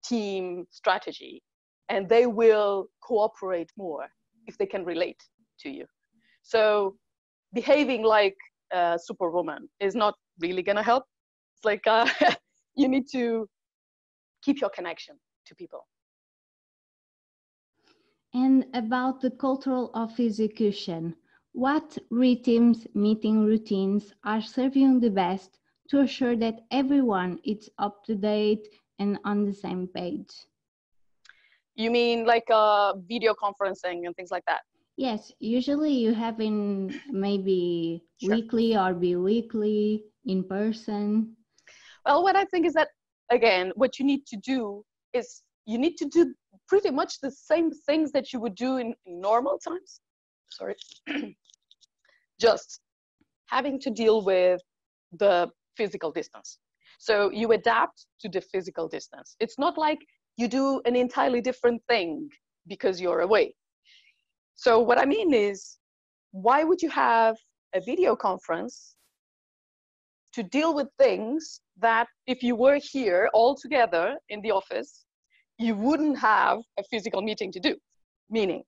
team 0.03 0.65
strategy 0.71 1.43
and 1.91 2.09
they 2.09 2.25
will 2.25 2.87
cooperate 3.03 3.71
more 3.77 4.07
if 4.47 4.57
they 4.57 4.65
can 4.65 4.87
relate 4.87 5.23
to 5.59 5.69
you. 5.69 5.85
So 6.43 6.97
behaving 7.53 8.03
like 8.03 8.37
a 8.73 8.99
superwoman 9.03 9.69
is 9.81 9.95
not 9.95 10.15
really 10.39 10.63
to 10.77 10.83
help. 10.83 11.05
It's 11.57 11.65
like 11.65 11.87
uh, 11.87 12.07
you 12.77 12.89
need 12.89 13.07
to 13.13 13.49
keep 14.43 14.61
your 14.61 14.71
connection 14.71 15.17
to 15.47 15.55
people. 15.55 15.87
And 18.33 18.67
about 18.75 19.21
the 19.21 19.31
cultural 19.31 19.91
of 19.95 20.19
execution, 20.21 21.17
what 21.53 21.99
RETEAM's 22.11 22.87
meeting 22.95 23.45
routines 23.45 24.15
are 24.25 24.41
serving 24.41 25.01
the 25.01 25.11
best 25.11 25.59
to 25.89 26.01
assure 26.01 26.37
that 26.37 26.61
everyone 26.71 27.41
is 27.45 27.69
up 27.79 28.05
to 28.05 28.15
date 28.15 28.69
and 29.01 29.19
on 29.25 29.45
the 29.45 29.53
same 29.53 29.89
page? 29.89 30.31
You 31.75 31.91
mean 31.91 32.25
like 32.25 32.49
uh, 32.51 32.95
video 33.09 33.35
conferencing 33.35 34.07
and 34.07 34.15
things 34.15 34.31
like 34.31 34.45
that? 34.47 34.61
Yes, 34.97 35.33
usually 35.39 35.93
you 35.93 36.13
have 36.13 36.41
in 36.41 37.01
maybe 37.11 38.05
sure. 38.21 38.35
weekly 38.35 38.77
or 38.77 38.93
bi-weekly 38.93 40.05
in 40.27 40.45
person. 40.45 41.37
Well, 42.05 42.23
what 42.23 42.37
I 42.37 42.45
think 42.45 42.67
is 42.67 42.75
that 42.75 42.89
again, 43.31 43.73
what 43.77 43.99
you 43.99 44.05
need 44.05 44.27
to 44.27 44.37
do 44.37 44.85
is 45.13 45.43
you 45.67 45.79
need 45.79 45.97
to 45.97 46.07
do 46.07 46.35
pretty 46.69 46.91
much 46.91 47.21
the 47.21 47.31
same 47.31 47.71
things 47.87 48.13
that 48.13 48.33
you 48.33 48.41
would 48.41 48.55
do 48.55 48.77
in, 48.77 48.95
in 49.07 49.21
normal 49.21 49.59
times. 49.59 50.01
Sorry. 50.51 50.75
Just 52.41 52.81
having 53.47 53.79
to 53.81 53.91
deal 53.91 54.25
with 54.25 54.61
the 55.13 55.51
physical 55.77 56.11
distance. 56.11 56.59
So 56.99 57.31
you 57.31 57.53
adapt 57.53 58.07
to 58.21 58.29
the 58.29 58.41
physical 58.41 58.89
distance. 58.89 59.37
It's 59.41 59.59
not 59.59 59.79
like 59.79 59.99
you 60.37 60.49
do 60.49 60.81
an 60.85 60.97
entirely 60.97 61.41
different 61.41 61.83
thing 61.89 62.29
because 62.67 63.01
you're 63.01 63.21
away. 63.21 63.55
So 64.61 64.79
what 64.79 64.99
I 64.99 65.07
mean 65.07 65.33
is, 65.33 65.79
why 66.33 66.65
would 66.65 66.83
you 66.83 66.91
have 66.91 67.35
a 67.75 67.81
video 67.81 68.15
conference 68.15 68.95
to 70.35 70.43
deal 70.43 70.75
with 70.75 70.89
things 70.99 71.63
that 71.79 72.09
if 72.27 72.43
you 72.43 72.55
were 72.55 72.79
here 72.93 73.31
all 73.33 73.57
together 73.57 74.19
in 74.29 74.43
the 74.43 74.51
office, 74.51 75.07
you 75.57 75.75
wouldn't 75.75 76.19
have 76.19 76.59
a 76.79 76.83
physical 76.91 77.23
meeting 77.23 77.51
to 77.53 77.59
do? 77.59 77.75
Meaning, 78.29 78.63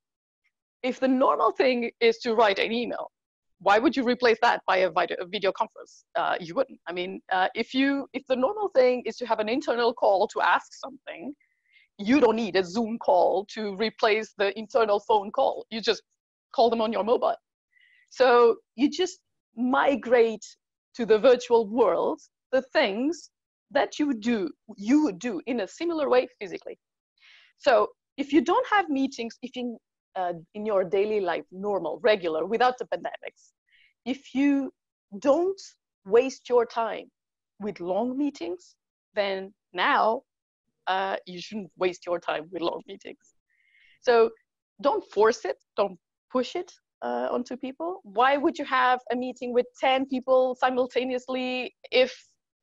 if 0.82 0.98
the 0.98 1.08
normal 1.08 1.52
thing 1.52 1.90
is 2.00 2.16
to 2.20 2.34
write 2.34 2.58
an 2.58 2.72
email, 2.72 3.10
why 3.60 3.78
would 3.78 3.94
you 3.94 4.02
replace 4.02 4.38
that 4.40 4.62
by 4.66 4.78
a 4.78 4.90
video 5.26 5.52
conference? 5.52 6.06
Uh, 6.14 6.36
you 6.40 6.54
wouldn't. 6.54 6.80
I 6.88 6.92
mean, 6.94 7.20
uh, 7.30 7.48
if 7.54 7.74
you 7.74 8.08
if 8.14 8.22
the 8.30 8.36
normal 8.36 8.70
thing 8.70 9.02
is 9.04 9.16
to 9.18 9.26
have 9.26 9.40
an 9.40 9.50
internal 9.50 9.92
call 9.92 10.26
to 10.28 10.40
ask 10.40 10.72
something, 10.72 11.34
you 12.06 12.20
don't 12.20 12.36
need 12.36 12.56
a 12.56 12.64
Zoom 12.64 12.98
call 12.98 13.46
to 13.46 13.76
replace 13.76 14.32
the 14.36 14.56
internal 14.58 15.00
phone 15.00 15.30
call. 15.30 15.66
You 15.70 15.80
just 15.80 16.02
call 16.54 16.70
them 16.70 16.80
on 16.80 16.92
your 16.92 17.04
mobile. 17.04 17.36
So 18.10 18.56
you 18.76 18.90
just 18.90 19.18
migrate 19.56 20.44
to 20.96 21.06
the 21.06 21.18
virtual 21.18 21.66
world 21.66 22.20
the 22.50 22.62
things 22.72 23.30
that 23.70 23.98
you 23.98 24.06
would 24.06 24.20
do 24.20 24.50
you 24.76 25.02
would 25.04 25.18
do 25.18 25.40
in 25.46 25.60
a 25.60 25.68
similar 25.68 26.08
way 26.08 26.28
physically. 26.38 26.78
So 27.58 27.88
if 28.16 28.32
you 28.32 28.42
don't 28.42 28.66
have 28.68 28.88
meetings, 28.88 29.38
if 29.42 29.56
you 29.56 29.78
uh, 30.14 30.34
in 30.54 30.66
your 30.66 30.84
daily 30.84 31.20
life, 31.20 31.44
normal, 31.50 31.98
regular, 32.02 32.44
without 32.44 32.76
the 32.78 32.84
pandemics, 32.84 33.52
if 34.04 34.34
you 34.34 34.70
don't 35.18 35.60
waste 36.04 36.48
your 36.48 36.66
time 36.66 37.10
with 37.60 37.80
long 37.80 38.18
meetings, 38.18 38.74
then 39.14 39.54
now 39.72 40.22
uh, 40.92 41.16
you 41.26 41.40
shouldn't 41.40 41.70
waste 41.82 42.02
your 42.06 42.18
time 42.18 42.44
with 42.52 42.62
long 42.62 42.82
meetings. 42.86 43.26
So 44.00 44.30
don't 44.86 45.04
force 45.16 45.44
it, 45.44 45.58
don't 45.76 45.98
push 46.30 46.54
it 46.54 46.70
uh, 47.02 47.28
onto 47.36 47.56
people. 47.56 48.00
Why 48.02 48.36
would 48.36 48.58
you 48.58 48.66
have 48.66 49.00
a 49.10 49.16
meeting 49.16 49.52
with 49.54 49.66
10 49.80 50.06
people 50.06 50.56
simultaneously 50.64 51.74
if 51.90 52.12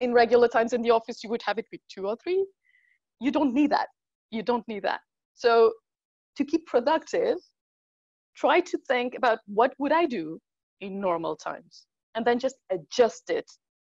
in 0.02 0.14
regular 0.14 0.48
times 0.48 0.74
in 0.74 0.82
the 0.82 0.92
office 0.92 1.24
you 1.24 1.30
would 1.32 1.42
have 1.50 1.58
it 1.58 1.68
with 1.72 1.82
two 1.94 2.06
or 2.08 2.16
three? 2.24 2.46
You 3.20 3.32
don't 3.32 3.54
need 3.54 3.72
that. 3.72 3.90
You 4.32 4.44
don't 4.44 4.68
need 4.68 4.84
that. 4.84 5.02
So 5.34 5.74
to 6.38 6.46
keep 6.46 6.68
productive, 6.68 7.38
try 8.36 8.60
to 8.60 8.78
think 8.88 9.16
about 9.16 9.40
what 9.48 9.74
would 9.80 9.92
I 9.92 10.06
do 10.06 10.40
in 10.82 11.02
normal 11.02 11.36
times 11.36 11.86
and 12.16 12.24
then 12.26 12.38
just 12.38 12.58
adjust 12.70 13.30
it 13.30 13.50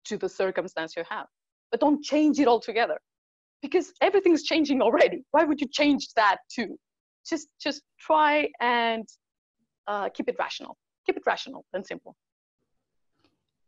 to 0.05 0.17
the 0.17 0.29
circumstance 0.29 0.97
you 0.97 1.05
have. 1.11 1.27
But 1.71 1.81
don't 1.81 2.03
change 2.03 2.39
it 2.39 2.49
altogether 2.49 2.99
because 3.62 3.93
everything's 4.00 4.43
changing 4.43 4.81
already. 4.83 5.23
Why 5.31 5.45
would 5.45 5.61
you 5.61 5.69
change 5.71 6.09
that 6.17 6.38
too? 6.55 6.79
Just 7.29 7.49
just 7.61 7.83
try 7.99 8.49
and 8.61 9.07
uh, 9.87 10.09
keep 10.11 10.29
it 10.29 10.37
rational. 10.38 10.76
Keep 11.07 11.19
it 11.19 11.23
rational 11.26 11.64
and 11.73 11.87
simple. 11.87 12.17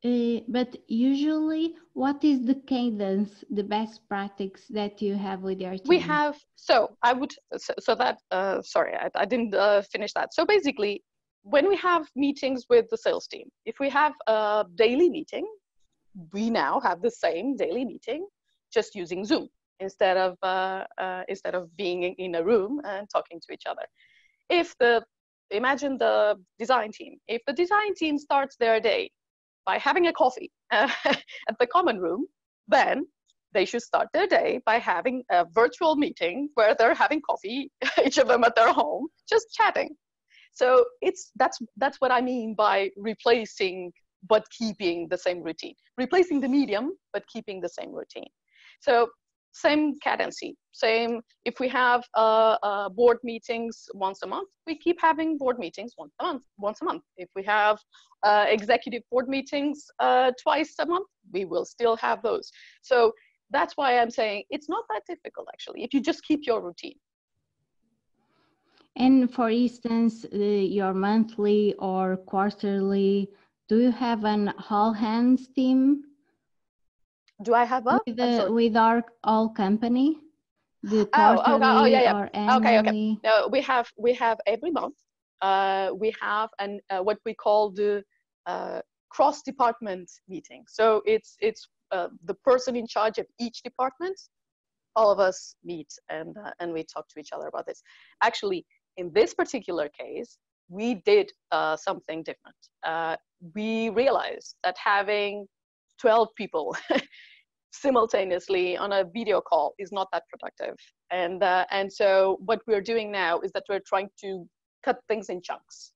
Uh, 0.04 0.40
but 0.48 0.76
usually, 0.88 1.76
what 1.92 2.24
is 2.24 2.44
the 2.44 2.56
cadence, 2.66 3.44
the 3.50 3.62
best 3.62 4.00
practice 4.08 4.66
that 4.70 5.00
you 5.00 5.14
have 5.14 5.42
with 5.42 5.60
your 5.60 5.72
team? 5.72 5.86
We 5.86 6.00
have, 6.00 6.36
so 6.56 6.96
I 7.04 7.12
would, 7.12 7.32
so, 7.56 7.72
so 7.78 7.94
that, 7.94 8.18
uh, 8.32 8.62
sorry, 8.62 8.96
I, 8.96 9.10
I 9.14 9.24
didn't 9.24 9.54
uh, 9.54 9.82
finish 9.82 10.12
that. 10.14 10.34
So 10.34 10.44
basically, 10.44 11.04
when 11.44 11.68
we 11.68 11.76
have 11.76 12.08
meetings 12.16 12.64
with 12.68 12.86
the 12.90 12.96
sales 12.96 13.28
team, 13.28 13.46
if 13.64 13.76
we 13.78 13.88
have 13.90 14.14
a 14.26 14.64
daily 14.74 15.08
meeting, 15.08 15.46
we 16.32 16.50
now 16.50 16.80
have 16.80 17.00
the 17.00 17.10
same 17.10 17.54
daily 17.54 17.84
meeting, 17.84 18.26
just 18.72 18.96
using 18.96 19.24
Zoom 19.24 19.48
instead 19.82 20.16
of 20.16 20.36
uh, 20.42 20.84
uh, 20.98 21.22
instead 21.28 21.54
of 21.54 21.64
being 21.76 22.02
in 22.24 22.34
a 22.36 22.42
room 22.42 22.80
and 22.84 23.08
talking 23.10 23.40
to 23.44 23.52
each 23.52 23.66
other. 23.66 23.86
If 24.48 24.74
the 24.78 25.04
imagine 25.50 25.98
the 25.98 26.36
design 26.58 26.90
team, 26.92 27.18
if 27.28 27.42
the 27.46 27.52
design 27.52 27.94
team 27.94 28.18
starts 28.18 28.56
their 28.56 28.80
day 28.80 29.10
by 29.66 29.78
having 29.78 30.06
a 30.06 30.12
coffee 30.12 30.50
uh, 30.70 30.88
at 31.50 31.56
the 31.60 31.66
common 31.66 31.98
room, 31.98 32.26
then 32.68 33.06
they 33.52 33.64
should 33.64 33.82
start 33.82 34.08
their 34.12 34.26
day 34.26 34.60
by 34.64 34.78
having 34.78 35.22
a 35.30 35.44
virtual 35.52 35.94
meeting 35.96 36.48
where 36.54 36.74
they're 36.74 36.94
having 36.94 37.20
coffee, 37.20 37.70
each 38.06 38.18
of 38.18 38.28
them 38.28 38.44
at 38.44 38.54
their 38.54 38.72
home, 38.72 39.08
just 39.28 39.46
chatting. 39.52 39.90
So 40.54 40.84
it's 41.00 41.30
that's 41.36 41.58
that's 41.76 41.98
what 42.00 42.12
I 42.12 42.20
mean 42.20 42.54
by 42.54 42.90
replacing 42.96 43.92
but 44.28 44.44
keeping 44.56 45.08
the 45.08 45.18
same 45.18 45.42
routine. 45.42 45.74
Replacing 45.98 46.40
the 46.40 46.48
medium 46.48 46.92
but 47.12 47.26
keeping 47.26 47.60
the 47.60 47.68
same 47.68 47.92
routine. 47.92 48.30
So 48.80 49.08
same 49.52 49.98
cadency, 50.02 50.56
same, 50.72 51.20
if 51.44 51.60
we 51.60 51.68
have 51.68 52.02
uh, 52.16 52.56
uh, 52.62 52.88
board 52.88 53.18
meetings 53.22 53.86
once 53.94 54.20
a 54.22 54.26
month, 54.26 54.48
we 54.66 54.78
keep 54.78 55.00
having 55.00 55.38
board 55.38 55.58
meetings 55.58 55.92
once 55.98 56.12
a 56.20 56.24
month, 56.24 56.42
once 56.58 56.80
a 56.82 56.84
month. 56.84 57.02
If 57.16 57.28
we 57.36 57.42
have 57.44 57.78
uh, 58.22 58.46
executive 58.48 59.02
board 59.10 59.28
meetings 59.28 59.84
uh, 60.00 60.32
twice 60.42 60.74
a 60.78 60.86
month, 60.86 61.06
we 61.32 61.44
will 61.44 61.64
still 61.64 61.96
have 61.96 62.22
those. 62.22 62.50
So 62.82 63.12
that's 63.50 63.76
why 63.76 63.98
I'm 63.98 64.10
saying 64.10 64.44
it's 64.50 64.68
not 64.68 64.84
that 64.90 65.02
difficult 65.06 65.48
actually, 65.52 65.84
if 65.84 65.92
you 65.92 66.00
just 66.00 66.24
keep 66.24 66.40
your 66.46 66.62
routine. 66.62 66.96
And 68.96 69.32
for 69.32 69.50
instance, 69.50 70.26
uh, 70.32 70.36
your 70.38 70.92
monthly 70.92 71.74
or 71.78 72.16
quarterly, 72.16 73.30
do 73.68 73.78
you 73.78 73.90
have 73.90 74.24
an 74.24 74.52
all 74.70 74.92
hands 74.92 75.48
team 75.48 76.04
do 77.42 77.54
I 77.54 77.64
have 77.64 77.86
a 77.86 78.00
with, 78.06 78.16
the, 78.16 78.46
with 78.50 78.76
our 78.76 79.04
all 79.24 79.48
company? 79.48 80.18
The 80.82 81.08
oh, 81.14 81.42
oh, 81.46 81.60
oh, 81.62 81.84
yeah, 81.84 82.02
yeah. 82.02 82.56
Okay, 82.56 82.78
okay. 82.80 83.18
No, 83.24 83.48
we 83.50 83.60
have 83.62 83.88
we 83.96 84.12
have 84.14 84.38
every 84.46 84.70
month. 84.70 84.96
Uh, 85.40 85.90
we 85.94 86.12
have 86.20 86.50
an 86.58 86.80
uh, 86.90 87.00
what 87.00 87.18
we 87.24 87.34
call 87.34 87.70
the 87.70 88.02
uh, 88.46 88.80
cross 89.10 89.42
department 89.42 90.10
meeting. 90.28 90.64
So 90.68 91.02
it's 91.04 91.36
it's 91.40 91.68
uh, 91.92 92.08
the 92.24 92.34
person 92.34 92.74
in 92.74 92.86
charge 92.86 93.18
of 93.18 93.26
each 93.38 93.62
department 93.62 94.18
all 94.96 95.10
of 95.10 95.18
us 95.18 95.54
meet 95.64 95.88
and 96.08 96.36
uh, 96.36 96.50
and 96.60 96.72
we 96.72 96.84
talk 96.84 97.08
to 97.08 97.20
each 97.20 97.32
other 97.32 97.46
about 97.46 97.66
this. 97.66 97.82
Actually, 98.22 98.64
in 98.96 99.10
this 99.12 99.34
particular 99.34 99.88
case, 99.88 100.38
we 100.68 100.94
did 101.06 101.30
uh, 101.50 101.76
something 101.76 102.22
different. 102.22 102.56
Uh, 102.84 103.16
we 103.54 103.88
realized 103.90 104.56
that 104.64 104.76
having 104.82 105.46
12 106.00 106.28
people 106.36 106.76
simultaneously 107.72 108.76
on 108.76 108.92
a 108.92 109.04
video 109.04 109.40
call 109.40 109.74
is 109.78 109.92
not 109.92 110.08
that 110.12 110.24
productive. 110.28 110.76
And, 111.10 111.42
uh, 111.42 111.64
and 111.70 111.92
so 111.92 112.38
what 112.44 112.60
we're 112.66 112.82
doing 112.82 113.10
now 113.10 113.40
is 113.40 113.50
that 113.52 113.64
we're 113.68 113.80
trying 113.86 114.08
to 114.20 114.46
cut 114.84 114.98
things 115.08 115.28
in 115.28 115.42
chunks. 115.42 115.92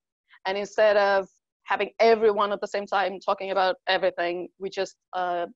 And 0.47 0.57
instead 0.57 0.97
of 0.97 1.29
having 1.65 1.91
everyone 2.01 2.53
at 2.53 2.61
the 2.61 2.67
same 2.67 2.87
time 2.87 3.19
talking 3.21 3.51
about 3.51 3.77
everything, 3.89 4.49
we 4.59 4.71
just 4.71 4.97
uh, 5.13 5.47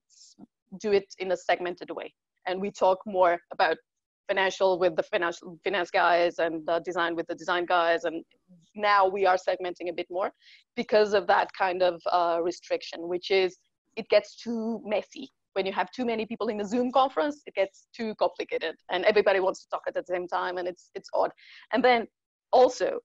do 0.81 0.93
it 0.93 1.07
in 1.19 1.33
a 1.33 1.37
segmented 1.37 1.91
way. 1.91 2.13
And 2.47 2.61
we 2.61 2.71
talk 2.71 2.99
more 3.07 3.39
about 3.53 3.77
financial 4.29 4.79
with 4.79 4.95
the 4.97 5.03
financial 5.03 5.59
finance 5.65 5.91
guys 5.91 6.39
and 6.39 6.69
uh, 6.69 6.79
design 6.81 7.17
with 7.17 7.27
the 7.27 7.35
design 7.35 7.67
guys. 7.67 8.05
And 8.05 8.25
now 8.77 9.09
we 9.09 9.27
are 9.27 9.37
segmenting 9.37 9.89
a 9.89 9.93
bit 9.93 10.07
more 10.11 10.31
because 10.77 11.15
of 11.15 11.27
that 11.29 11.49
kind 11.57 11.83
of 11.83 12.01
uh, 12.13 12.41
restriction, 12.43 13.09
which 13.09 13.31
is 13.31 13.57
it 13.97 14.09
gets 14.09 14.37
too 14.37 14.81
messy 14.85 15.31
when 15.55 15.67
you 15.67 15.73
have 15.73 15.91
too 15.91 16.05
many 16.05 16.27
people 16.27 16.49
in 16.49 16.61
a 16.61 16.65
Zoom 16.65 16.93
conference, 16.93 17.43
it 17.47 17.55
gets 17.55 17.87
too 17.95 18.15
complicated 18.17 18.77
and 18.91 19.05
everybody 19.05 19.41
wants 19.41 19.61
to 19.63 19.69
talk 19.71 19.83
at 19.87 19.95
the 19.95 20.05
same 20.09 20.29
time 20.29 20.59
and 20.59 20.69
it's, 20.69 20.91
it's 20.95 21.09
odd. 21.15 21.31
And 21.73 21.85
then 21.85 22.07
also 22.53 22.99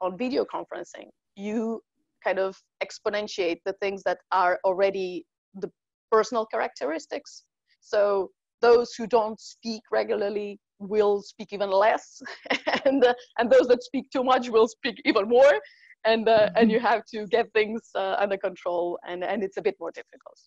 on 0.00 0.16
video 0.16 0.44
conferencing, 0.44 1.08
you 1.36 1.82
kind 2.22 2.38
of 2.38 2.56
exponentiate 2.82 3.58
the 3.64 3.74
things 3.74 4.02
that 4.04 4.18
are 4.32 4.58
already 4.64 5.24
the 5.54 5.70
personal 6.10 6.46
characteristics. 6.46 7.44
So 7.80 8.30
those 8.60 8.94
who 8.94 9.06
don't 9.06 9.40
speak 9.40 9.82
regularly 9.90 10.58
will 10.78 11.22
speak 11.22 11.52
even 11.52 11.70
less 11.70 12.20
and, 12.84 13.04
uh, 13.04 13.14
and 13.38 13.50
those 13.50 13.66
that 13.68 13.82
speak 13.82 14.10
too 14.10 14.22
much 14.22 14.48
will 14.48 14.68
speak 14.68 15.00
even 15.04 15.28
more 15.28 15.60
and, 16.04 16.28
uh, 16.28 16.50
and 16.54 16.68
mm-hmm. 16.68 16.70
you 16.70 16.80
have 16.80 17.02
to 17.12 17.26
get 17.26 17.52
things 17.52 17.90
uh, 17.94 18.16
under 18.18 18.36
control 18.36 18.98
and, 19.06 19.24
and 19.24 19.42
it's 19.42 19.56
a 19.56 19.62
bit 19.62 19.74
more 19.80 19.90
difficult. 19.90 20.38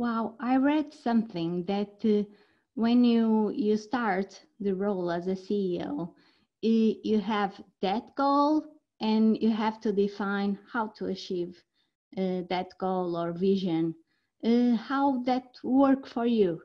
Wow, 0.00 0.34
I 0.40 0.56
read 0.56 0.94
something 0.94 1.64
that 1.64 2.02
uh, 2.06 2.24
when 2.72 3.04
you 3.04 3.50
you 3.50 3.76
start 3.76 4.40
the 4.58 4.74
role 4.74 5.10
as 5.10 5.26
a 5.26 5.36
CEO, 5.36 6.14
you, 6.62 7.20
have 7.20 7.52
that 7.82 8.14
goal 8.16 8.64
and 9.02 9.36
you 9.42 9.50
have 9.50 9.78
to 9.82 9.92
define 9.92 10.58
how 10.72 10.86
to 10.96 11.08
achieve 11.08 11.62
uh, 12.16 12.48
that 12.48 12.68
goal 12.78 13.14
or 13.14 13.32
vision. 13.32 13.94
Uh, 14.42 14.74
how 14.74 15.22
that 15.24 15.48
work 15.62 16.06
for 16.06 16.24
you 16.24 16.62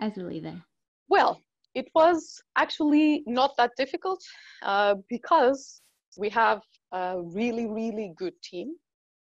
as 0.00 0.18
a 0.18 0.24
leader? 0.24 0.60
Well, 1.08 1.40
it 1.76 1.88
was 1.94 2.42
actually 2.56 3.22
not 3.28 3.56
that 3.56 3.70
difficult 3.76 4.20
uh, 4.62 4.96
because 5.08 5.80
we 6.16 6.28
have 6.30 6.60
a 6.90 7.22
really, 7.22 7.66
really 7.66 8.14
good 8.16 8.34
team 8.42 8.74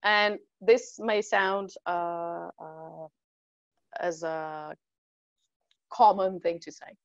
and 0.05 0.39
this 0.61 0.97
may 0.99 1.23
sound 1.23 1.71
uh, 1.87 2.49
uh, 2.59 3.07
as 4.01 4.23
a 4.23 4.75
common 5.93 6.41
thing 6.41 6.59
to 6.61 6.73
say, 6.73 6.97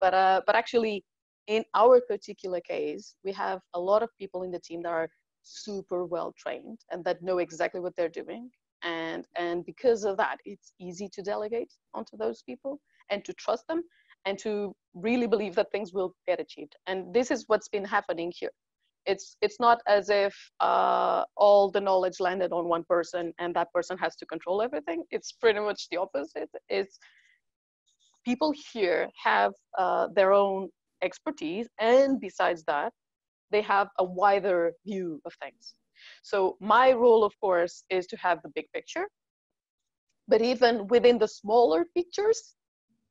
but, 0.00 0.14
uh, 0.14 0.40
but 0.46 0.54
actually, 0.54 1.04
in 1.46 1.64
our 1.74 2.00
particular 2.00 2.60
case, 2.60 3.16
we 3.24 3.32
have 3.32 3.60
a 3.74 3.80
lot 3.80 4.02
of 4.02 4.08
people 4.18 4.42
in 4.44 4.50
the 4.50 4.60
team 4.60 4.82
that 4.82 4.88
are 4.88 5.08
super 5.42 6.04
well 6.06 6.34
trained 6.38 6.80
and 6.90 7.04
that 7.04 7.22
know 7.22 7.38
exactly 7.38 7.80
what 7.80 7.94
they're 7.96 8.08
doing. 8.08 8.50
And, 8.82 9.26
and 9.36 9.64
because 9.64 10.04
of 10.04 10.16
that, 10.18 10.38
it's 10.44 10.72
easy 10.80 11.08
to 11.12 11.22
delegate 11.22 11.72
onto 11.92 12.16
those 12.16 12.42
people 12.42 12.80
and 13.10 13.24
to 13.24 13.32
trust 13.34 13.66
them 13.68 13.82
and 14.26 14.38
to 14.38 14.74
really 14.94 15.26
believe 15.26 15.54
that 15.56 15.70
things 15.70 15.92
will 15.92 16.14
get 16.26 16.40
achieved. 16.40 16.76
And 16.86 17.12
this 17.12 17.30
is 17.30 17.44
what's 17.46 17.68
been 17.68 17.84
happening 17.84 18.32
here 18.34 18.50
it's 19.06 19.36
it's 19.40 19.60
not 19.60 19.80
as 19.86 20.10
if 20.10 20.34
uh, 20.60 21.24
all 21.36 21.70
the 21.70 21.80
knowledge 21.80 22.20
landed 22.20 22.52
on 22.52 22.68
one 22.68 22.84
person 22.84 23.32
and 23.38 23.54
that 23.54 23.72
person 23.72 23.96
has 23.98 24.16
to 24.16 24.26
control 24.26 24.62
everything. 24.62 25.04
It's 25.10 25.32
pretty 25.32 25.60
much 25.60 25.88
the 25.90 25.98
opposite. 25.98 26.50
It's 26.68 26.98
people 28.24 28.52
here 28.72 29.08
have 29.22 29.52
uh, 29.78 30.08
their 30.14 30.32
own 30.32 30.68
expertise 31.02 31.68
and 31.78 32.20
besides 32.20 32.64
that 32.66 32.92
they 33.50 33.60
have 33.62 33.88
a 33.98 34.04
wider 34.04 34.72
view 34.86 35.20
of 35.26 35.32
things. 35.42 35.74
So 36.22 36.56
my 36.60 36.92
role 36.92 37.24
of 37.24 37.32
course 37.40 37.84
is 37.90 38.06
to 38.08 38.16
have 38.16 38.40
the 38.42 38.50
big 38.54 38.66
picture 38.72 39.06
but 40.26 40.40
even 40.40 40.86
within 40.88 41.18
the 41.18 41.28
smaller 41.28 41.84
pictures 41.94 42.54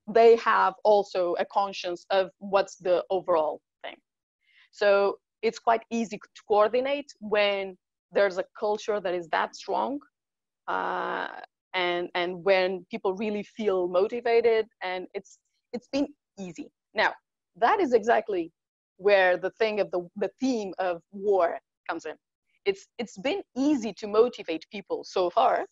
they 0.08 0.36
have 0.38 0.73
also 0.84 1.36
a 1.39 1.45
conscience 1.45 2.06
of 2.10 2.29
what's 2.39 2.75
the 2.77 3.03
overall 3.10 3.62
thing. 3.84 3.95
So 4.71 5.17
it's 5.43 5.60
quite 5.60 5.84
easy 5.91 6.17
to 6.17 6.41
coordinate 6.47 7.12
when 7.19 7.77
there's 8.12 8.38
a 8.38 8.45
culture 8.60 8.99
that 8.99 9.13
is 9.13 9.27
that 9.29 9.56
strong 9.56 9.99
uh, 10.67 11.27
and 11.73 12.10
and 12.15 12.43
when 12.43 12.86
people 12.89 13.13
really 13.15 13.43
feel 13.43 13.88
motivated 13.88 14.65
and 14.82 15.08
it's 15.13 15.38
it's 15.73 15.89
been 15.91 16.08
easy. 16.39 16.69
Now 16.95 17.12
that 17.58 17.79
is 17.79 17.93
exactly 17.93 18.51
where 18.97 19.38
the 19.38 19.51
thing 19.51 19.79
of 19.79 19.91
the 19.91 20.08
the 20.15 20.29
theme 20.39 20.73
of 20.79 21.01
war 21.12 21.60
comes 21.89 22.06
in. 22.06 22.15
It's 22.65 22.88
it's 22.97 23.17
been 23.17 23.41
easy 23.58 23.93
to 23.93 24.08
motivate 24.08 24.65
people 24.71 25.03
so 25.03 25.29
far 25.29 25.65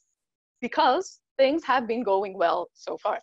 because 0.60 1.22
things 1.38 1.64
have 1.64 1.88
been 1.88 2.04
going 2.04 2.34
well 2.38 2.68
so 2.74 2.98
far. 2.98 3.20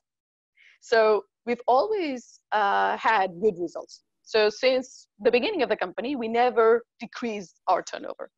So 0.81 1.25
we've 1.45 1.61
always 1.67 2.41
uh, 2.53 2.97
had 2.97 3.41
good 3.41 3.55
results 3.59 4.05
so 4.29 4.51
since 4.51 5.09
the 5.21 5.31
beginning 5.31 5.63
of 5.63 5.71
the 5.71 5.77
company, 5.77 6.15
we 6.15 6.29
never 6.29 6.85
decreased 7.01 7.63
our 7.67 7.83
turnover, 7.83 8.29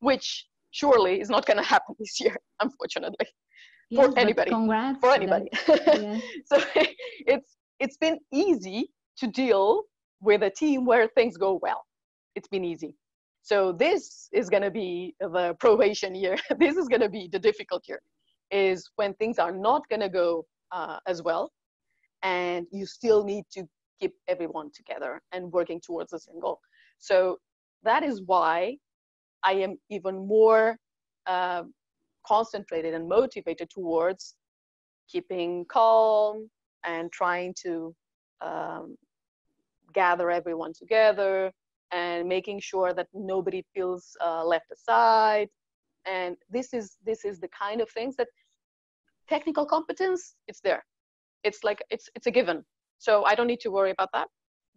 which 0.00 0.46
surely 0.72 1.20
is 1.20 1.30
not 1.30 1.46
going 1.46 1.58
to 1.58 1.62
happen 1.62 1.94
this 1.96 2.20
year, 2.20 2.36
unfortunately, 2.60 3.28
yes, 3.88 4.04
for 4.04 4.18
anybody. 4.18 4.50
Congrats 4.50 4.98
for 4.98 5.12
anybody. 5.12 5.48
Yes. 5.68 6.22
so 6.46 6.60
it's 6.74 7.56
it's 7.78 7.96
been 7.98 8.18
easy 8.32 8.90
to 9.18 9.28
deal 9.28 9.84
with 10.20 10.42
a 10.42 10.50
team 10.50 10.84
where 10.84 11.06
things 11.06 11.36
go 11.36 11.60
well. 11.62 11.84
It's 12.34 12.48
been 12.48 12.64
easy. 12.64 12.96
So 13.42 13.70
this 13.70 14.28
is 14.32 14.50
going 14.50 14.64
to 14.64 14.72
be 14.72 15.14
the 15.20 15.54
probation 15.60 16.16
year. 16.16 16.36
this 16.58 16.76
is 16.76 16.88
going 16.88 17.02
to 17.02 17.08
be 17.08 17.28
the 17.30 17.38
difficult 17.38 17.84
year, 17.86 18.02
is 18.50 18.90
when 18.96 19.14
things 19.14 19.38
are 19.38 19.52
not 19.52 19.88
going 19.88 20.00
to 20.00 20.08
go 20.08 20.46
uh, 20.72 20.98
as 21.06 21.22
well, 21.22 21.52
and 22.24 22.66
you 22.72 22.86
still 22.86 23.22
need 23.22 23.44
to 23.52 23.68
keep 24.00 24.14
everyone 24.28 24.70
together 24.74 25.20
and 25.32 25.52
working 25.52 25.80
towards 25.80 26.10
the 26.10 26.18
same 26.18 26.40
goal. 26.40 26.60
So 26.98 27.38
that 27.82 28.02
is 28.02 28.22
why 28.22 28.76
I 29.44 29.52
am 29.52 29.78
even 29.90 30.26
more 30.26 30.76
uh, 31.26 31.62
concentrated 32.26 32.94
and 32.94 33.08
motivated 33.08 33.70
towards 33.70 34.34
keeping 35.10 35.64
calm 35.68 36.50
and 36.84 37.10
trying 37.12 37.54
to 37.62 37.94
um, 38.40 38.96
gather 39.92 40.30
everyone 40.30 40.72
together 40.72 41.50
and 41.92 42.28
making 42.28 42.60
sure 42.60 42.92
that 42.92 43.08
nobody 43.14 43.64
feels 43.74 44.16
uh, 44.24 44.44
left 44.44 44.66
aside. 44.72 45.48
And 46.06 46.36
this 46.50 46.72
is 46.72 46.96
this 47.04 47.24
is 47.24 47.40
the 47.40 47.48
kind 47.48 47.80
of 47.80 47.88
things 47.90 48.16
that 48.16 48.28
technical 49.28 49.66
competence 49.66 50.34
it's 50.46 50.60
there. 50.60 50.84
It's 51.44 51.64
like 51.64 51.82
it's 51.90 52.08
it's 52.14 52.26
a 52.26 52.30
given. 52.30 52.64
So 52.98 53.24
I 53.24 53.34
don't 53.34 53.46
need 53.46 53.60
to 53.60 53.70
worry 53.70 53.90
about 53.90 54.10
that. 54.12 54.28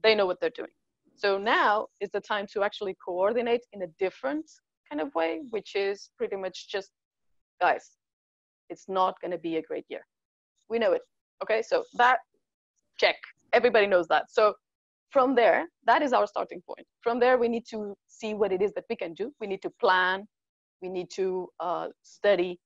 They 0.04 0.16
know 0.16 0.26
what 0.26 0.40
they're 0.40 0.50
doing. 0.56 0.72
So 1.16 1.38
now 1.38 1.88
is 2.00 2.10
the 2.12 2.22
time 2.22 2.48
to 2.54 2.64
actually 2.64 2.96
coordinate 3.04 3.62
in 3.74 3.84
a 3.84 3.88
different 4.00 4.50
kind 4.90 5.02
of 5.02 5.14
way, 5.14 5.42
which 5.50 5.76
is 5.76 6.10
pretty 6.18 6.36
much 6.36 6.70
just, 6.70 6.92
guys, 7.60 7.92
it's 8.70 8.88
not 8.88 9.20
going 9.22 9.32
to 9.32 9.38
be 9.38 9.58
a 9.58 9.62
great 9.62 9.86
year. 9.90 10.06
We 10.70 10.80
know 10.80 10.94
it. 10.94 11.02
Okay, 11.44 11.62
so 11.62 11.84
that 11.96 12.20
check. 13.00 13.16
Everybody 13.54 13.88
knows 13.88 14.08
that. 14.08 14.32
So 14.32 14.54
from 15.10 15.36
there, 15.36 15.66
that 15.86 16.02
is 16.02 16.14
our 16.14 16.26
starting 16.26 16.62
point. 16.66 16.88
From 17.02 17.20
there, 17.20 17.38
we 17.38 17.50
need 17.50 17.66
to 17.72 17.96
see 18.08 18.34
what 18.34 18.52
it 18.52 18.62
is 18.62 18.72
that 18.74 18.86
we 18.90 18.96
can 18.96 19.14
do. 19.14 19.34
We 19.42 19.48
need 19.48 19.62
to 19.64 19.70
plan. 19.70 20.28
We 20.82 20.90
need 20.90 21.10
to 21.16 21.50
uh, 21.60 21.88
study. 22.02 22.60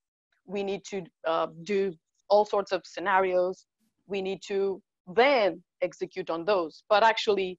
We 0.46 0.62
need 0.62 0.82
to 0.90 1.02
uh, 1.26 1.48
do 1.64 1.92
all 2.30 2.44
sorts 2.44 2.72
of 2.72 2.82
scenarios. 2.84 3.66
We 4.06 4.22
need 4.22 4.40
to 4.46 4.80
then 5.14 5.62
execute 5.82 6.30
on 6.30 6.44
those. 6.44 6.82
But 6.88 7.02
actually, 7.02 7.58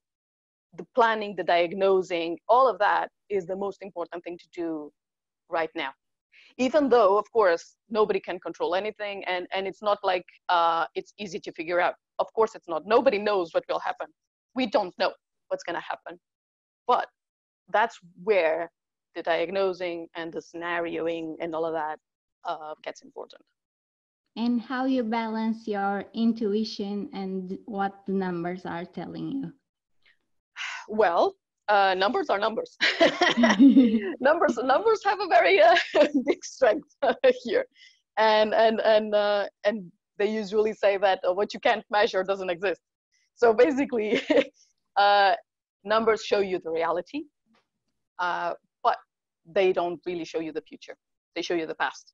the 0.75 0.85
planning, 0.95 1.35
the 1.35 1.43
diagnosing, 1.43 2.37
all 2.47 2.67
of 2.67 2.79
that 2.79 3.09
is 3.29 3.45
the 3.45 3.55
most 3.55 3.81
important 3.81 4.23
thing 4.23 4.37
to 4.37 4.47
do 4.53 4.91
right 5.49 5.69
now. 5.75 5.91
Even 6.57 6.89
though, 6.89 7.17
of 7.17 7.25
course, 7.31 7.75
nobody 7.89 8.19
can 8.19 8.39
control 8.39 8.73
anything, 8.75 9.23
and, 9.25 9.47
and 9.53 9.67
it's 9.67 9.81
not 9.81 9.99
like 10.03 10.25
uh, 10.49 10.85
it's 10.95 11.13
easy 11.19 11.39
to 11.39 11.51
figure 11.51 11.79
out. 11.79 11.95
Of 12.19 12.27
course, 12.33 12.55
it's 12.55 12.67
not. 12.67 12.83
Nobody 12.85 13.19
knows 13.19 13.53
what 13.53 13.63
will 13.69 13.79
happen. 13.79 14.07
We 14.55 14.65
don't 14.65 14.93
know 14.97 15.13
what's 15.49 15.63
going 15.63 15.75
to 15.75 15.81
happen. 15.81 16.19
But 16.87 17.07
that's 17.69 17.99
where 18.23 18.71
the 19.15 19.21
diagnosing 19.21 20.07
and 20.15 20.33
the 20.33 20.39
scenarioing 20.39 21.35
and 21.39 21.53
all 21.53 21.65
of 21.65 21.73
that 21.73 21.99
uh, 22.45 22.73
gets 22.83 23.01
important. 23.01 23.43
And 24.37 24.61
how 24.61 24.85
you 24.85 25.03
balance 25.03 25.67
your 25.67 26.05
intuition 26.13 27.09
and 27.11 27.57
what 27.65 28.05
the 28.05 28.13
numbers 28.13 28.65
are 28.65 28.85
telling 28.85 29.31
you. 29.31 29.51
Well, 30.87 31.35
uh, 31.67 31.95
numbers 31.97 32.29
are 32.29 32.39
numbers. 32.39 32.77
numbers 34.21 34.57
numbers 34.57 35.01
have 35.03 35.19
a 35.19 35.27
very 35.27 35.59
uh, 35.61 35.75
big 36.25 36.45
strength 36.45 36.87
here, 37.43 37.65
and 38.17 38.53
and 38.53 38.79
and 38.81 39.13
uh, 39.13 39.47
and 39.65 39.91
they 40.17 40.31
usually 40.31 40.73
say 40.73 40.97
that 40.97 41.19
uh, 41.27 41.33
what 41.33 41.53
you 41.53 41.59
can't 41.59 41.83
measure 41.89 42.23
doesn't 42.23 42.49
exist. 42.49 42.81
So 43.35 43.53
basically, 43.53 44.21
uh, 44.95 45.33
numbers 45.83 46.23
show 46.23 46.39
you 46.39 46.59
the 46.63 46.71
reality, 46.71 47.23
uh, 48.19 48.53
but 48.83 48.97
they 49.45 49.73
don't 49.73 49.99
really 50.05 50.25
show 50.25 50.39
you 50.39 50.51
the 50.51 50.61
future. 50.61 50.95
They 51.35 51.41
show 51.41 51.55
you 51.55 51.65
the 51.65 51.75
past. 51.75 52.13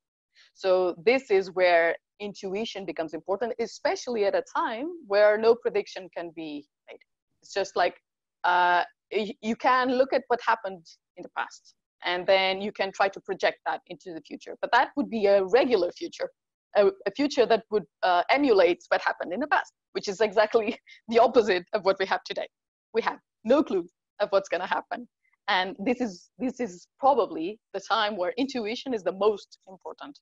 So 0.54 0.94
this 1.04 1.30
is 1.30 1.50
where 1.52 1.96
intuition 2.20 2.84
becomes 2.84 3.14
important, 3.14 3.54
especially 3.58 4.24
at 4.24 4.34
a 4.34 4.42
time 4.56 4.86
where 5.06 5.36
no 5.38 5.54
prediction 5.54 6.08
can 6.16 6.30
be 6.34 6.66
made. 6.88 6.98
It's 7.42 7.52
just 7.52 7.76
like 7.76 7.96
uh, 8.44 8.84
you 9.10 9.56
can 9.56 9.90
look 9.90 10.12
at 10.12 10.22
what 10.28 10.40
happened 10.46 10.84
in 11.16 11.22
the 11.22 11.30
past 11.36 11.74
and 12.04 12.26
then 12.26 12.60
you 12.60 12.72
can 12.72 12.92
try 12.92 13.08
to 13.08 13.20
project 13.20 13.58
that 13.66 13.80
into 13.88 14.12
the 14.12 14.20
future. 14.26 14.56
But 14.60 14.70
that 14.72 14.90
would 14.96 15.08
be 15.08 15.26
a 15.26 15.44
regular 15.44 15.90
future, 15.92 16.30
a, 16.76 16.88
a 17.06 17.10
future 17.16 17.46
that 17.46 17.64
would 17.70 17.84
uh, 18.02 18.22
emulate 18.30 18.82
what 18.88 19.00
happened 19.00 19.32
in 19.32 19.40
the 19.40 19.46
past, 19.46 19.72
which 19.92 20.08
is 20.08 20.20
exactly 20.20 20.78
the 21.08 21.18
opposite 21.18 21.64
of 21.72 21.84
what 21.84 21.96
we 21.98 22.06
have 22.06 22.22
today. 22.24 22.48
We 22.92 23.02
have 23.02 23.18
no 23.44 23.62
clue 23.62 23.86
of 24.20 24.28
what's 24.30 24.48
going 24.48 24.60
to 24.60 24.66
happen. 24.66 25.08
And 25.48 25.76
this 25.78 26.00
is, 26.00 26.30
this 26.38 26.60
is 26.60 26.86
probably 26.98 27.58
the 27.72 27.80
time 27.80 28.16
where 28.16 28.32
intuition 28.36 28.94
is 28.94 29.02
the 29.02 29.12
most 29.12 29.58
important. 29.68 30.18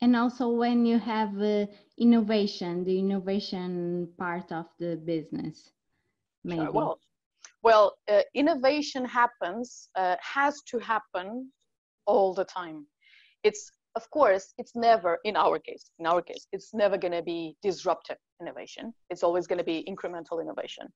And 0.00 0.16
also 0.16 0.48
when 0.48 0.84
you 0.84 0.98
have 0.98 1.40
uh, 1.40 1.66
innovation 1.98 2.84
the 2.84 2.98
innovation 2.98 4.08
part 4.18 4.50
of 4.52 4.66
the 4.78 4.96
business 4.96 5.70
maybe. 6.42 6.60
uh, 6.60 6.72
well 6.72 6.98
well 7.62 7.96
uh, 8.08 8.22
innovation 8.34 9.04
happens 9.04 9.88
uh, 9.94 10.16
has 10.20 10.60
to 10.62 10.78
happen 10.78 11.50
all 12.06 12.34
the 12.34 12.44
time. 12.44 12.86
It's 13.44 13.70
of 13.94 14.10
course 14.10 14.52
it's 14.58 14.74
never 14.74 15.18
in 15.24 15.36
our 15.36 15.58
case 15.58 15.90
in 15.98 16.06
our 16.06 16.20
case 16.20 16.46
it's 16.52 16.74
never 16.74 16.98
going 16.98 17.12
to 17.12 17.22
be 17.22 17.56
disruptive 17.62 18.18
innovation. 18.40 18.92
It's 19.10 19.22
always 19.22 19.46
going 19.46 19.58
to 19.58 19.64
be 19.64 19.86
incremental 19.88 20.42
innovation 20.42 20.88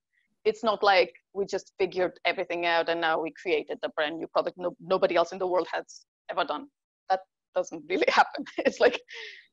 it's 0.49 0.65
not 0.65 0.83
like 0.83 1.13
we 1.35 1.45
just 1.45 1.73
figured 1.79 2.15
everything 2.25 2.65
out 2.65 2.89
and 2.89 3.01
now 3.01 3.21
we 3.21 3.31
created 3.43 3.79
a 3.83 3.91
brand 3.91 4.17
new 4.19 4.27
product 4.29 4.57
no, 4.57 4.75
nobody 4.81 5.15
else 5.15 5.33
in 5.33 5.39
the 5.39 5.47
world 5.47 5.69
has 5.71 6.07
ever 6.31 6.45
done 6.45 6.67
That 7.11 7.21
doesn't 7.55 7.83
really 7.89 8.11
happen. 8.21 8.45
It's 8.67 8.81
like 8.81 8.99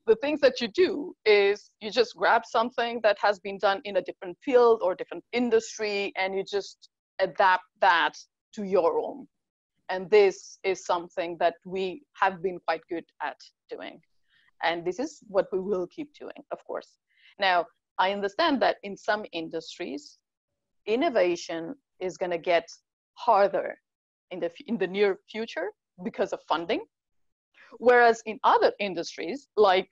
the 0.07 0.15
things 0.17 0.39
that 0.41 0.61
you 0.61 0.69
do 0.69 1.13
is 1.25 1.71
you 1.81 1.91
just 1.91 2.15
grab 2.15 2.43
something 2.45 3.01
that 3.03 3.17
has 3.19 3.39
been 3.39 3.57
done 3.57 3.81
in 3.83 3.97
a 3.97 4.01
different 4.01 4.37
field 4.45 4.79
or 4.83 4.95
different 4.95 5.23
industry 5.33 6.13
and 6.15 6.35
you 6.37 6.43
just 6.57 6.89
adapt 7.19 7.67
that 7.81 8.13
to 8.55 8.63
your 8.63 8.99
own. 8.99 9.27
And 9.89 10.09
this 10.09 10.59
is 10.63 10.85
something 10.85 11.37
that 11.39 11.55
we 11.65 12.03
have 12.21 12.41
been 12.41 12.59
quite 12.67 12.83
good 12.89 13.05
at 13.21 13.37
doing. 13.69 13.99
And 14.63 14.85
this 14.85 14.99
is 14.99 15.19
what 15.27 15.47
we 15.51 15.59
will 15.59 15.87
keep 15.87 16.09
doing, 16.23 16.41
of 16.51 16.59
course. 16.65 16.91
Now, 17.39 17.65
I 17.97 18.11
understand 18.11 18.61
that 18.61 18.77
in 18.83 18.95
some 18.97 19.25
industries, 19.31 20.17
innovation 20.87 21.75
is 21.99 22.17
going 22.17 22.31
to 22.31 22.37
get 22.37 22.67
harder 23.13 23.75
in 24.31 24.39
the, 24.39 24.51
in 24.67 24.77
the 24.77 24.87
near 24.87 25.19
future 25.29 25.69
because 26.03 26.33
of 26.33 26.39
funding. 26.47 26.81
Whereas 27.77 28.21
in 28.25 28.39
other 28.43 28.71
industries 28.79 29.47
like 29.57 29.89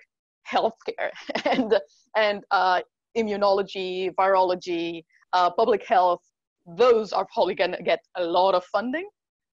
healthcare 0.50 1.12
and, 1.46 1.80
and 2.16 2.44
uh, 2.52 2.82
immunology, 3.18 4.14
virology, 4.16 5.04
uh, 5.34 5.50
public 5.52 5.86
health, 5.86 6.22
those 6.66 7.12
are 7.12 7.28
probably 7.34 7.56
going 7.56 7.72
to 7.72 7.84
get 7.84 8.00
a 8.16 8.24
lot 8.24 8.56
of 8.56 8.64
funding 8.66 9.08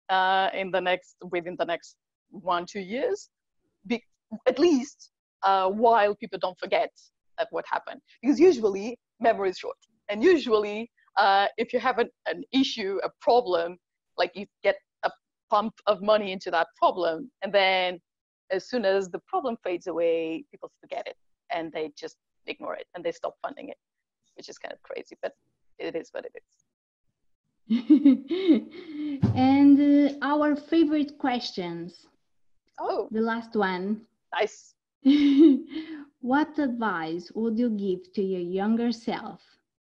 uh, 0.09 0.49
in 0.53 0.71
the 0.71 0.79
next 0.81 1.15
within 1.31 1.55
the 1.57 1.65
next 1.65 1.97
one 2.29 2.65
two 2.65 2.79
years, 2.79 3.29
Be, 3.87 4.03
at 4.47 4.59
least 4.59 5.11
uh, 5.43 5.69
while 5.69 6.15
people 6.15 6.39
don't 6.39 6.57
forget 6.59 6.91
at 7.39 7.47
what 7.51 7.65
happened. 7.69 8.01
Because 8.21 8.39
usually 8.39 8.97
memory 9.19 9.49
is 9.49 9.57
short, 9.57 9.77
and 10.09 10.23
usually 10.23 10.89
uh, 11.17 11.47
if 11.57 11.73
you 11.73 11.79
have 11.79 11.99
an, 11.99 12.09
an 12.27 12.43
issue, 12.51 12.99
a 13.03 13.09
problem, 13.21 13.77
like 14.17 14.31
you 14.35 14.45
get 14.63 14.75
a 15.03 15.11
pump 15.49 15.73
of 15.87 16.01
money 16.01 16.31
into 16.31 16.51
that 16.51 16.67
problem, 16.77 17.31
and 17.41 17.53
then 17.53 17.99
as 18.51 18.69
soon 18.69 18.85
as 18.85 19.09
the 19.09 19.19
problem 19.27 19.57
fades 19.63 19.87
away, 19.87 20.43
people 20.51 20.71
forget 20.81 21.07
it 21.07 21.15
and 21.53 21.71
they 21.71 21.91
just 21.97 22.17
ignore 22.47 22.75
it 22.75 22.87
and 22.95 23.03
they 23.03 23.11
stop 23.11 23.35
funding 23.41 23.69
it, 23.69 23.77
which 24.35 24.49
is 24.49 24.57
kind 24.57 24.73
of 24.73 24.81
crazy, 24.83 25.17
but 25.21 25.33
it 25.79 25.95
is 25.95 26.09
what 26.11 26.25
it 26.25 26.33
is. 26.35 26.65
and 29.35 29.79
uh, 29.79 30.13
our 30.21 30.55
favorite 30.55 31.17
questions. 31.17 32.05
Oh, 32.79 33.07
the 33.11 33.21
last 33.21 33.55
one. 33.55 34.01
Nice. 34.33 34.75
what 36.21 36.57
advice 36.59 37.31
would 37.33 37.57
you 37.57 37.69
give 37.69 38.13
to 38.13 38.21
your 38.21 38.41
younger 38.41 38.91
self 38.91 39.41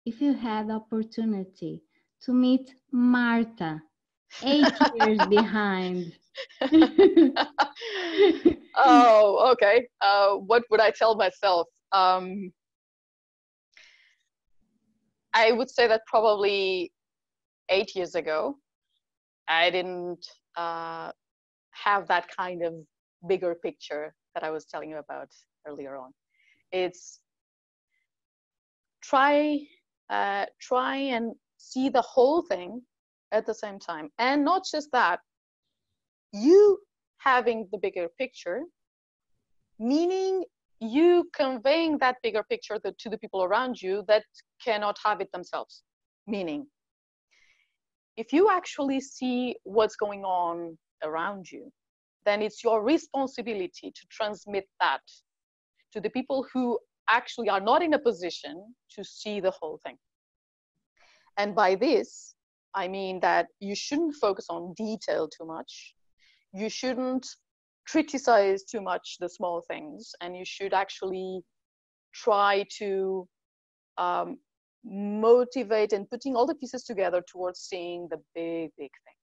if 0.05 0.21
you 0.21 0.33
had 0.33 0.69
opportunity 0.69 1.81
to 2.21 2.33
meet 2.33 2.73
Marta, 2.91 3.81
eight 4.43 4.73
years 4.95 5.25
behind? 5.29 6.13
oh, 8.75 9.51
okay. 9.53 9.87
Uh, 10.01 10.35
what 10.35 10.63
would 10.69 10.79
I 10.81 10.91
tell 10.91 11.15
myself? 11.15 11.67
Um, 11.91 12.51
I 15.33 15.51
would 15.51 15.69
say 15.69 15.87
that 15.87 16.01
probably 16.05 16.91
eight 17.69 17.95
years 17.95 18.15
ago, 18.15 18.57
I 19.47 19.69
didn't 19.69 20.25
uh, 20.55 21.11
have 21.71 22.07
that 22.07 22.27
kind 22.35 22.63
of 22.63 22.73
bigger 23.27 23.55
picture 23.55 24.13
that 24.35 24.43
I 24.43 24.51
was 24.51 24.65
telling 24.65 24.89
you 24.89 24.97
about 24.97 25.29
earlier 25.67 25.95
on. 25.97 26.11
It's 26.71 27.19
try 29.01 29.59
uh, 30.13 30.45
try 30.69 30.95
and 31.15 31.25
see 31.57 31.89
the 31.89 32.05
whole 32.13 32.41
thing 32.51 32.81
at 33.31 33.45
the 33.45 33.57
same 33.63 33.79
time, 33.79 34.07
and 34.19 34.43
not 34.51 34.61
just 34.73 34.89
that, 34.91 35.19
you 36.31 36.79
having 37.17 37.67
the 37.71 37.79
bigger 37.85 38.07
picture, 38.23 38.61
meaning 39.79 40.43
you 40.79 41.29
conveying 41.35 41.97
that 41.97 42.17
bigger 42.21 42.43
picture 42.53 42.77
to 43.01 43.09
the 43.09 43.17
people 43.17 43.41
around 43.43 43.81
you 43.81 44.03
that 44.07 44.23
cannot 44.63 44.97
have 45.05 45.21
it 45.21 45.31
themselves. 45.31 45.83
Meaning, 46.27 46.67
if 48.17 48.31
you 48.35 48.49
actually 48.59 48.99
see 49.01 49.55
what's 49.63 49.95
going 49.95 50.23
on 50.23 50.77
around 51.03 51.51
you, 51.51 51.71
then 52.25 52.41
it's 52.41 52.63
your 52.63 52.83
responsibility 52.83 53.91
to 53.97 54.03
transmit 54.09 54.65
that 54.79 55.01
to 55.93 55.99
the 55.99 56.09
people 56.09 56.45
who 56.51 56.79
actually 57.09 57.49
are 57.49 57.61
not 57.61 57.81
in 57.81 57.93
a 57.93 57.99
position 57.99 58.73
to 58.95 59.03
see 59.03 59.39
the 59.39 59.51
whole 59.51 59.79
thing. 59.85 59.97
And 61.37 61.55
by 61.55 61.75
this, 61.75 62.35
I 62.75 62.87
mean 62.87 63.19
that 63.21 63.47
you 63.59 63.75
shouldn't 63.75 64.15
focus 64.15 64.47
on 64.49 64.73
detail 64.75 65.27
too 65.27 65.45
much. 65.45 65.93
You 66.53 66.69
shouldn't 66.69 67.27
criticize 67.87 68.63
too 68.63 68.81
much 68.81 69.17
the 69.19 69.29
small 69.29 69.61
things. 69.67 70.11
And 70.21 70.35
you 70.37 70.45
should 70.45 70.73
actually 70.73 71.41
try 72.13 72.65
to 72.77 73.27
um, 73.97 74.37
motivate 74.85 75.93
and 75.93 76.09
putting 76.09 76.35
all 76.35 76.45
the 76.45 76.55
pieces 76.55 76.83
together 76.83 77.23
towards 77.31 77.59
seeing 77.59 78.07
the 78.09 78.17
big 78.35 78.71
big 78.77 78.91
thing. 79.05 79.19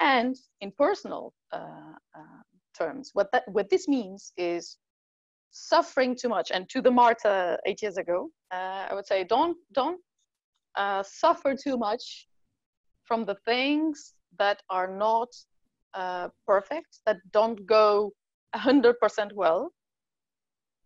And 0.00 0.36
in 0.60 0.72
personal 0.72 1.32
uh, 1.52 1.94
uh, 2.16 2.42
terms 2.76 3.10
what 3.12 3.30
that 3.32 3.44
what 3.48 3.68
this 3.70 3.88
means 3.88 4.32
is 4.36 4.78
suffering 5.52 6.16
too 6.20 6.28
much 6.28 6.50
and 6.50 6.68
to 6.68 6.82
the 6.82 6.90
marta 6.90 7.58
eight 7.66 7.80
years 7.82 7.98
ago 7.98 8.28
uh, 8.52 8.86
i 8.90 8.94
would 8.94 9.06
say 9.06 9.22
don't 9.22 9.56
don't 9.72 10.00
uh, 10.74 11.02
suffer 11.02 11.54
too 11.54 11.76
much 11.76 12.26
from 13.04 13.24
the 13.24 13.36
things 13.44 14.14
that 14.38 14.62
are 14.70 14.88
not 14.88 15.28
uh, 15.94 16.28
perfect, 16.46 17.00
that 17.06 17.18
don't 17.32 17.66
go 17.66 18.12
100% 18.54 19.32
well. 19.34 19.70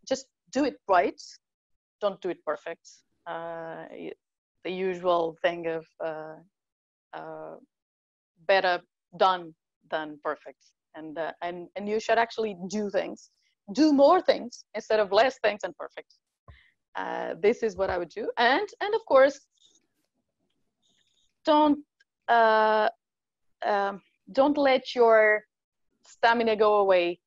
Just 0.08 0.26
do 0.52 0.64
it 0.64 0.76
right. 0.88 1.20
Don't 2.00 2.20
do 2.20 2.30
it 2.30 2.44
perfect. 2.44 2.88
Uh, 3.26 3.84
the 4.64 4.70
usual 4.70 5.36
thing 5.42 5.66
of 5.66 5.86
uh, 6.04 6.36
uh 7.12 7.56
better 8.46 8.80
done 9.16 9.54
than 9.90 10.18
perfect. 10.22 10.62
And, 10.94 11.18
and, 11.42 11.68
and 11.76 11.88
you 11.88 12.00
should 12.00 12.18
actually 12.18 12.56
do 12.68 12.90
things, 12.90 13.30
do 13.72 13.92
more 13.92 14.20
things 14.20 14.64
instead 14.74 15.00
of 15.00 15.12
less 15.12 15.38
things 15.42 15.60
and 15.64 15.76
perfect. 15.76 16.14
Uh, 16.94 17.34
this 17.40 17.62
is 17.62 17.76
what 17.76 17.90
I 17.90 17.98
would 17.98 18.08
do. 18.08 18.30
And, 18.38 18.68
and 18.80 18.94
of 18.94 19.04
course, 19.06 19.40
don't 21.44 21.78
um, 22.28 24.00
don't 24.32 24.58
let 24.58 24.94
your 24.94 25.42
stamina 26.06 26.56
go 26.56 26.76
away 26.76 27.20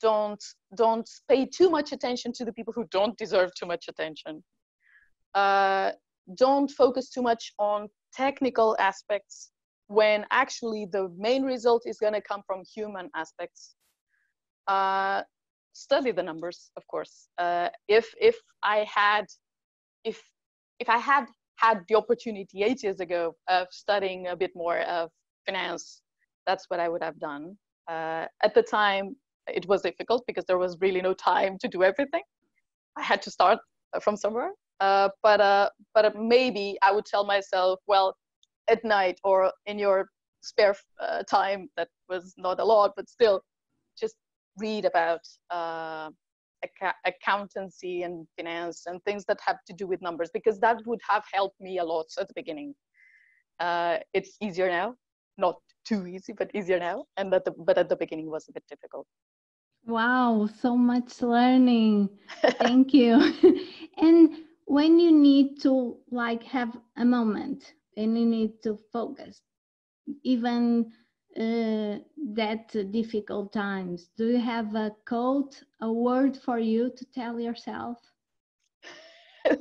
don't 0.00 0.42
don't 0.76 1.08
pay 1.28 1.44
too 1.44 1.70
much 1.70 1.92
attention 1.92 2.32
to 2.32 2.44
the 2.44 2.52
people 2.52 2.72
who 2.72 2.84
don't 2.90 3.16
deserve 3.18 3.50
too 3.54 3.66
much 3.66 3.86
attention 3.88 4.42
uh, 5.34 5.92
don't 6.36 6.70
focus 6.70 7.10
too 7.10 7.22
much 7.22 7.52
on 7.58 7.88
technical 8.12 8.76
aspects 8.78 9.50
when 9.88 10.24
actually 10.30 10.86
the 10.92 11.10
main 11.16 11.42
result 11.42 11.82
is 11.86 11.98
going 11.98 12.12
to 12.12 12.20
come 12.20 12.42
from 12.46 12.62
human 12.74 13.08
aspects 13.14 13.74
uh, 14.68 15.22
study 15.78 16.10
the 16.12 16.22
numbers 16.22 16.70
of 16.76 16.86
course. 16.86 17.28
Uh, 17.38 17.68
if 17.88 18.06
if 18.20 18.36
i 18.62 18.78
had 19.00 19.26
if 20.04 20.18
if 20.80 20.88
i 20.88 20.98
had 20.98 21.26
had 21.56 21.78
the 21.88 21.94
opportunity 21.94 22.62
eight 22.62 22.82
years 22.82 23.00
ago 23.00 23.34
of 23.48 23.66
studying 23.70 24.28
a 24.28 24.36
bit 24.36 24.52
more 24.54 24.80
of 24.80 25.10
finance 25.46 26.02
that's 26.46 26.64
what 26.68 26.80
i 26.80 26.88
would 26.88 27.02
have 27.02 27.18
done. 27.18 27.56
Uh, 27.90 28.26
at 28.46 28.52
the 28.54 28.62
time 28.62 29.16
it 29.48 29.66
was 29.66 29.80
difficult 29.82 30.22
because 30.26 30.44
there 30.46 30.58
was 30.58 30.76
really 30.80 31.00
no 31.00 31.14
time 31.14 31.56
to 31.58 31.68
do 31.68 31.82
everything. 31.82 32.22
I 32.98 33.02
had 33.02 33.22
to 33.22 33.30
start 33.30 33.58
from 34.02 34.16
somewhere. 34.16 34.52
Uh, 34.80 35.08
but 35.22 35.40
uh, 35.40 35.68
but 35.94 36.14
maybe 36.16 36.78
i 36.82 36.92
would 36.92 37.04
tell 37.04 37.24
myself 37.24 37.80
well 37.88 38.14
at 38.68 38.84
night 38.84 39.18
or 39.24 39.52
in 39.66 39.76
your 39.78 40.08
spare 40.40 40.76
uh, 41.00 41.22
time 41.24 41.68
that 41.76 41.88
was 42.08 42.34
not 42.36 42.60
a 42.60 42.64
lot 42.64 42.92
but 42.96 43.08
still 43.08 43.40
read 44.58 44.84
about 44.84 45.20
uh, 45.50 46.10
ac- 46.64 46.94
accountancy 47.06 48.02
and 48.02 48.26
finance 48.36 48.86
and 48.86 49.02
things 49.04 49.24
that 49.26 49.38
have 49.44 49.58
to 49.66 49.72
do 49.72 49.86
with 49.86 50.00
numbers 50.02 50.30
because 50.32 50.58
that 50.60 50.78
would 50.86 51.00
have 51.08 51.24
helped 51.32 51.60
me 51.60 51.78
a 51.78 51.84
lot 51.84 52.06
at 52.18 52.28
the 52.28 52.34
beginning. 52.34 52.74
Uh, 53.60 53.98
it's 54.14 54.36
easier 54.40 54.68
now 54.68 54.94
not 55.38 55.56
too 55.84 56.06
easy 56.06 56.32
but 56.32 56.50
easier 56.54 56.78
now 56.78 57.04
and 57.16 57.32
that 57.32 57.44
the, 57.44 57.52
but 57.52 57.78
at 57.78 57.88
the 57.88 57.96
beginning 57.96 58.30
was 58.30 58.46
a 58.48 58.52
bit 58.52 58.64
difficult. 58.68 59.06
Wow 59.86 60.46
so 60.46 60.76
much 60.76 61.22
learning. 61.22 62.10
Thank 62.58 62.92
you. 62.94 63.32
And 63.98 64.30
when 64.66 65.00
you 65.00 65.10
need 65.12 65.60
to 65.62 65.96
like 66.10 66.42
have 66.44 66.76
a 66.96 67.04
moment 67.04 67.74
and 67.96 68.18
you 68.18 68.26
need 68.26 68.62
to 68.62 68.76
focus 68.92 69.42
even 70.22 70.92
uh, 71.38 71.98
that 72.34 72.90
difficult 72.90 73.52
times. 73.52 74.10
Do 74.16 74.28
you 74.28 74.40
have 74.40 74.74
a 74.74 74.92
quote 75.06 75.62
a 75.80 75.92
word 75.92 76.36
for 76.36 76.58
you 76.58 76.90
to 76.90 77.04
tell 77.06 77.38
yourself? 77.40 77.98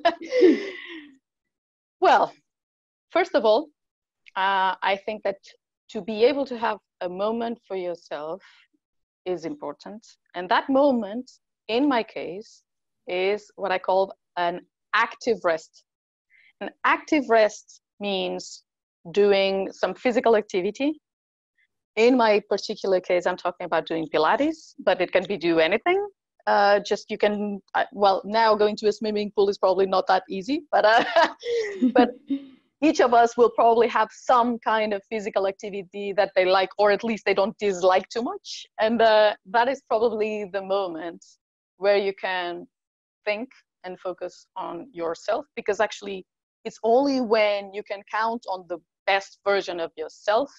Well 2.00 2.32
first 3.12 3.36
of 3.36 3.46
all 3.46 3.70
uh, 4.36 4.76
i 4.92 5.00
think 5.06 5.24
that 5.24 5.38
to 5.90 6.02
be 6.02 6.26
able 6.26 6.46
to 6.46 6.58
have 6.58 6.78
a 7.02 7.10
moment 7.10 7.58
for 7.68 7.78
yourself 7.78 8.44
is 9.26 9.46
important. 9.46 10.06
And 10.36 10.50
that 10.50 10.70
moment 10.70 11.32
in 11.68 11.88
my 11.88 12.04
case 12.04 12.64
is 13.08 13.52
what 13.56 13.72
i 13.72 13.80
call 13.80 14.14
an 14.38 14.62
active 14.94 15.38
rest. 15.44 15.84
An 16.62 16.70
active 16.84 17.26
rest 17.30 17.82
means 18.00 18.64
doing 19.12 19.72
some 19.72 19.94
physical 19.94 20.36
activity. 20.36 21.00
In 21.98 22.16
my 22.16 22.40
particular 22.48 23.02
case, 23.02 23.26
I'm 23.26 23.38
talking 23.38 23.66
about 23.66 23.88
doing 23.88 24.08
Pilates, 24.14 24.76
but 24.86 25.02
it 25.02 25.12
can 25.12 25.26
be 25.26 25.36
do 25.36 25.60
anything. 25.60 26.08
Uh, 26.46 26.80
just 26.80 27.10
you 27.10 27.18
can, 27.18 27.60
uh, 27.74 27.86
well, 27.92 28.22
now 28.24 28.54
going 28.54 28.76
to 28.78 28.88
a 28.88 28.94
swimming 28.94 29.32
pool 29.36 29.50
is 29.50 29.58
probably 29.58 29.88
not 29.88 30.06
that 30.06 30.22
easy, 30.30 30.62
but 30.72 30.86
uh, 30.86 31.04
but 31.94 32.12
each 32.82 33.02
of 33.02 33.16
us 33.16 33.36
will 33.36 33.50
probably 33.50 33.88
have 33.88 34.10
some 34.12 34.60
kind 34.60 34.94
of 34.94 35.02
physical 35.10 35.48
activity 35.48 36.14
that 36.14 36.32
they 36.36 36.46
like, 36.46 36.70
or 36.78 36.92
at 36.92 37.04
least 37.04 37.26
they 37.26 37.34
don't 37.34 37.58
dislike 37.58 38.08
too 38.10 38.22
much, 38.22 38.68
and 38.80 39.02
uh, 39.02 39.34
that 39.48 39.68
is 39.68 39.82
probably 39.90 40.46
the 40.54 40.62
moment 40.62 41.26
where 41.78 41.98
you 41.98 42.14
can 42.14 42.68
think 43.26 43.50
and 43.84 44.00
focus 44.00 44.46
on 44.56 44.88
yourself, 44.94 45.46
because 45.56 45.80
actually 45.80 46.28
it's 46.64 46.80
only 46.84 47.22
when 47.22 47.74
you 47.74 47.82
can 47.82 48.04
count 48.12 48.46
on 48.48 48.66
the 48.70 48.78
best 49.08 49.40
version 49.44 49.80
of 49.80 49.92
yourself 49.98 50.52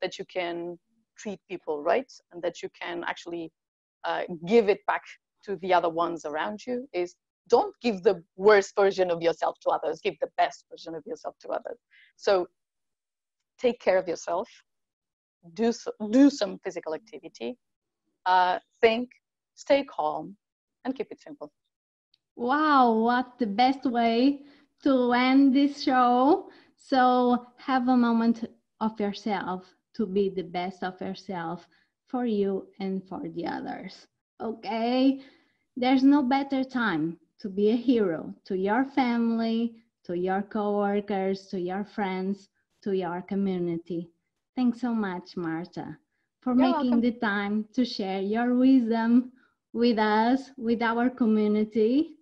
that 0.00 0.18
you 0.18 0.24
can 0.26 0.78
treat 1.18 1.40
people 1.48 1.82
right 1.82 2.10
and 2.32 2.42
that 2.42 2.62
you 2.62 2.68
can 2.80 3.04
actually 3.04 3.50
uh, 4.04 4.22
give 4.46 4.68
it 4.68 4.80
back 4.86 5.02
to 5.44 5.56
the 5.56 5.72
other 5.74 5.88
ones 5.88 6.24
around 6.24 6.60
you 6.66 6.88
is 6.92 7.14
don't 7.48 7.74
give 7.82 8.02
the 8.02 8.22
worst 8.36 8.74
version 8.76 9.10
of 9.10 9.22
yourself 9.22 9.56
to 9.62 9.70
others 9.70 10.00
give 10.02 10.14
the 10.20 10.28
best 10.36 10.64
version 10.70 10.94
of 10.94 11.02
yourself 11.06 11.34
to 11.40 11.48
others. 11.48 11.78
So 12.16 12.46
take 13.58 13.80
care 13.80 13.98
of 13.98 14.06
yourself. 14.06 14.48
Do 15.54 15.72
so, 15.72 15.92
do 16.10 16.30
some 16.30 16.58
physical 16.58 16.94
activity. 16.94 17.56
Uh, 18.26 18.58
think 18.82 19.08
stay 19.54 19.84
calm 19.84 20.36
and 20.84 20.94
keep 20.94 21.08
it 21.10 21.20
simple. 21.20 21.50
Wow 22.36 22.92
what 22.92 23.38
the 23.38 23.46
best 23.46 23.84
way 23.84 24.40
to 24.82 25.12
end 25.12 25.54
this 25.54 25.82
show. 25.82 26.50
So 26.76 27.46
have 27.56 27.88
a 27.88 27.96
moment 27.96 28.44
of 28.80 29.00
yourself 29.00 29.77
to 29.98 30.06
be 30.06 30.30
the 30.30 30.42
best 30.42 30.82
of 30.84 31.00
yourself 31.00 31.68
for 32.06 32.24
you 32.24 32.68
and 32.80 33.02
for 33.08 33.20
the 33.28 33.46
others. 33.46 34.06
Okay? 34.40 35.20
There's 35.76 36.04
no 36.04 36.22
better 36.22 36.64
time 36.64 37.18
to 37.40 37.48
be 37.48 37.70
a 37.70 37.76
hero 37.76 38.34
to 38.46 38.56
your 38.56 38.84
family, 38.84 39.74
to 40.04 40.14
your 40.16 40.42
coworkers, 40.42 41.48
to 41.48 41.60
your 41.60 41.84
friends, 41.84 42.48
to 42.82 42.92
your 42.92 43.22
community. 43.22 44.08
Thanks 44.56 44.80
so 44.80 44.94
much, 44.94 45.36
Marta, 45.36 45.98
for 46.40 46.54
You're 46.54 46.56
making 46.56 46.90
welcome. 46.92 47.00
the 47.00 47.12
time 47.12 47.66
to 47.74 47.84
share 47.84 48.20
your 48.20 48.54
wisdom 48.54 49.32
with 49.72 49.98
us, 49.98 50.50
with 50.56 50.80
our 50.80 51.10
community. 51.10 52.16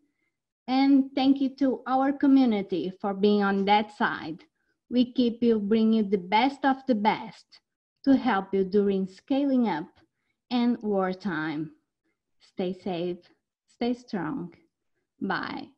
And 0.67 1.11
thank 1.15 1.41
you 1.41 1.51
to 1.57 1.83
our 1.87 2.13
community 2.13 2.93
for 3.01 3.15
being 3.15 3.43
on 3.43 3.65
that 3.67 3.93
side. 3.93 4.45
We 4.91 5.13
keep 5.13 5.43
you 5.43 5.61
bringing 5.61 5.93
you 5.93 6.03
the 6.05 6.19
best 6.19 6.65
of 6.65 6.79
the 6.87 6.95
best 6.95 7.61
to 8.07 8.17
help 8.17 8.55
you 8.55 8.63
during 8.65 9.09
scaling 9.09 9.69
up 9.69 9.89
and 10.49 10.81
wartime. 10.81 11.73
Stay 12.41 12.73
safe, 12.73 13.19
stay 13.67 13.95
strong. 13.95 14.55
Bye. 15.21 15.76